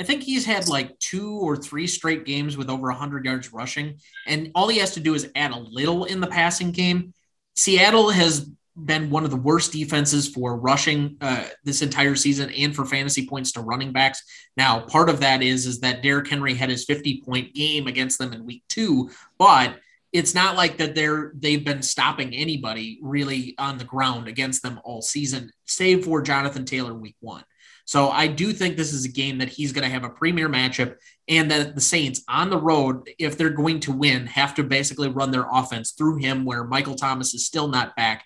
[0.00, 3.98] I think he's had like two or three straight games with over 100 yards rushing,
[4.26, 7.12] and all he has to do is add a little in the passing game.
[7.54, 12.74] Seattle has been one of the worst defenses for rushing uh, this entire season and
[12.74, 14.22] for fantasy points to running backs.
[14.56, 18.16] Now, part of that is is that Derrick Henry had his 50 point game against
[18.18, 19.76] them in week two, but
[20.12, 24.80] it's not like that they're they've been stopping anybody really on the ground against them
[24.84, 27.44] all season, save for Jonathan Taylor week one.
[27.84, 30.48] So I do think this is a game that he's going to have a premier
[30.48, 30.96] matchup,
[31.28, 35.08] and that the Saints on the road, if they're going to win, have to basically
[35.08, 38.24] run their offense through him, where Michael Thomas is still not back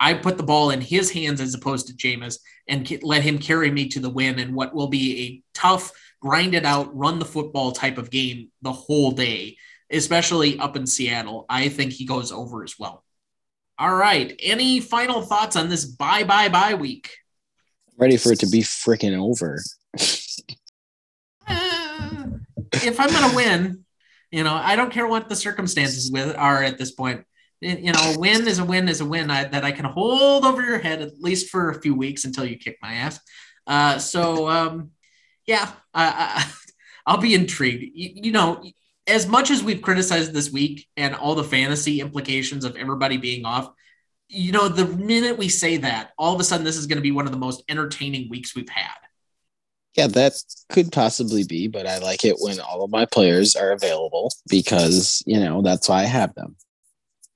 [0.00, 3.70] I put the ball in his hands as opposed to Jameis and let him carry
[3.70, 7.24] me to the win and what will be a tough, grind it out, run the
[7.24, 9.56] football type of game the whole day,
[9.90, 11.46] especially up in Seattle.
[11.48, 13.04] I think he goes over as well.
[13.78, 14.34] All right.
[14.40, 17.10] Any final thoughts on this bye bye bye week?
[17.96, 19.60] Ready for it to be freaking over.
[21.46, 22.26] uh,
[22.72, 23.84] if I'm going to win,
[24.30, 27.24] you know, I don't care what the circumstances with are at this point
[27.60, 30.44] you know, a win is a win is a win I, that I can hold
[30.44, 33.20] over your head at least for a few weeks until you kick my ass.
[33.66, 34.92] Uh, so, um,
[35.46, 36.46] yeah, I,
[37.06, 37.82] I, will be intrigued.
[37.94, 38.62] You, you, know,
[39.08, 43.44] as much as we've criticized this week and all the fantasy implications of everybody being
[43.44, 43.70] off,
[44.28, 47.02] you know, the minute we say that, all of a sudden this is going to
[47.02, 48.94] be one of the most entertaining weeks we've had.
[49.96, 50.34] Yeah, that
[50.68, 55.22] could possibly be, but I like it when all of my players are available because,
[55.26, 56.56] you know, that's why I have them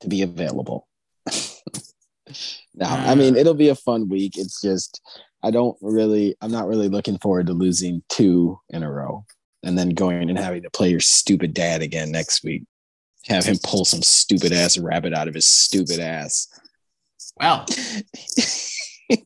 [0.01, 0.87] to be available.
[2.75, 3.39] now, I mean, uh.
[3.39, 4.37] it'll be a fun week.
[4.37, 5.01] It's just
[5.43, 9.25] I don't really, I'm not really looking forward to losing two in a row
[9.63, 12.65] and then going and having to play your stupid dad again next week.
[13.29, 16.49] Have him pull some stupid ass rabbit out of his stupid ass.
[17.39, 17.67] Well,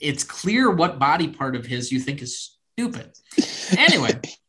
[0.00, 3.12] it's clear what body part of his you think is stupid.
[3.78, 4.20] Anyway,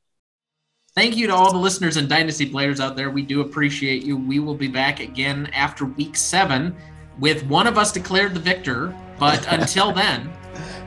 [0.93, 3.09] Thank you to all the listeners and Dynasty players out there.
[3.09, 4.17] We do appreciate you.
[4.17, 6.75] We will be back again after week seven
[7.17, 8.93] with one of us declared the victor.
[9.17, 10.29] But until then,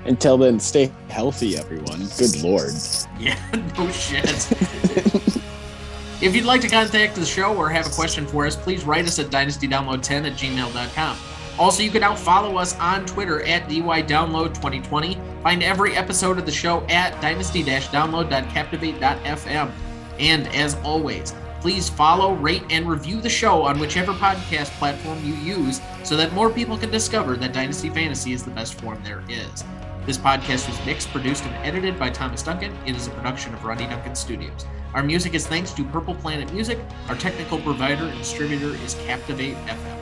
[0.05, 2.07] until then, stay healthy, everyone.
[2.19, 2.73] Good Lord.
[3.19, 3.39] Yeah,
[3.79, 4.25] no shit.
[6.23, 9.07] if you'd like to contact the show or have a question for us, please write
[9.07, 11.17] us at dynastydownload10 at gmail.com.
[11.59, 15.43] Also, you can now follow us on Twitter at DYDownload2020.
[15.43, 19.71] Find every episode of the show at dynasty-download.captivate.fm.
[20.19, 21.35] And as always,
[21.65, 26.31] please follow, rate, and review the show on whichever podcast platform you use so that
[26.35, 29.65] more people can discover that Dynasty Fantasy is the best form there is.
[30.05, 32.77] This podcast was mixed, produced, and edited by Thomas Duncan.
[32.85, 34.67] It is a production of Rodney Duncan Studios.
[34.93, 36.79] Our music is thanks to Purple Planet Music.
[37.09, 39.93] Our technical provider and distributor is Captivate FM.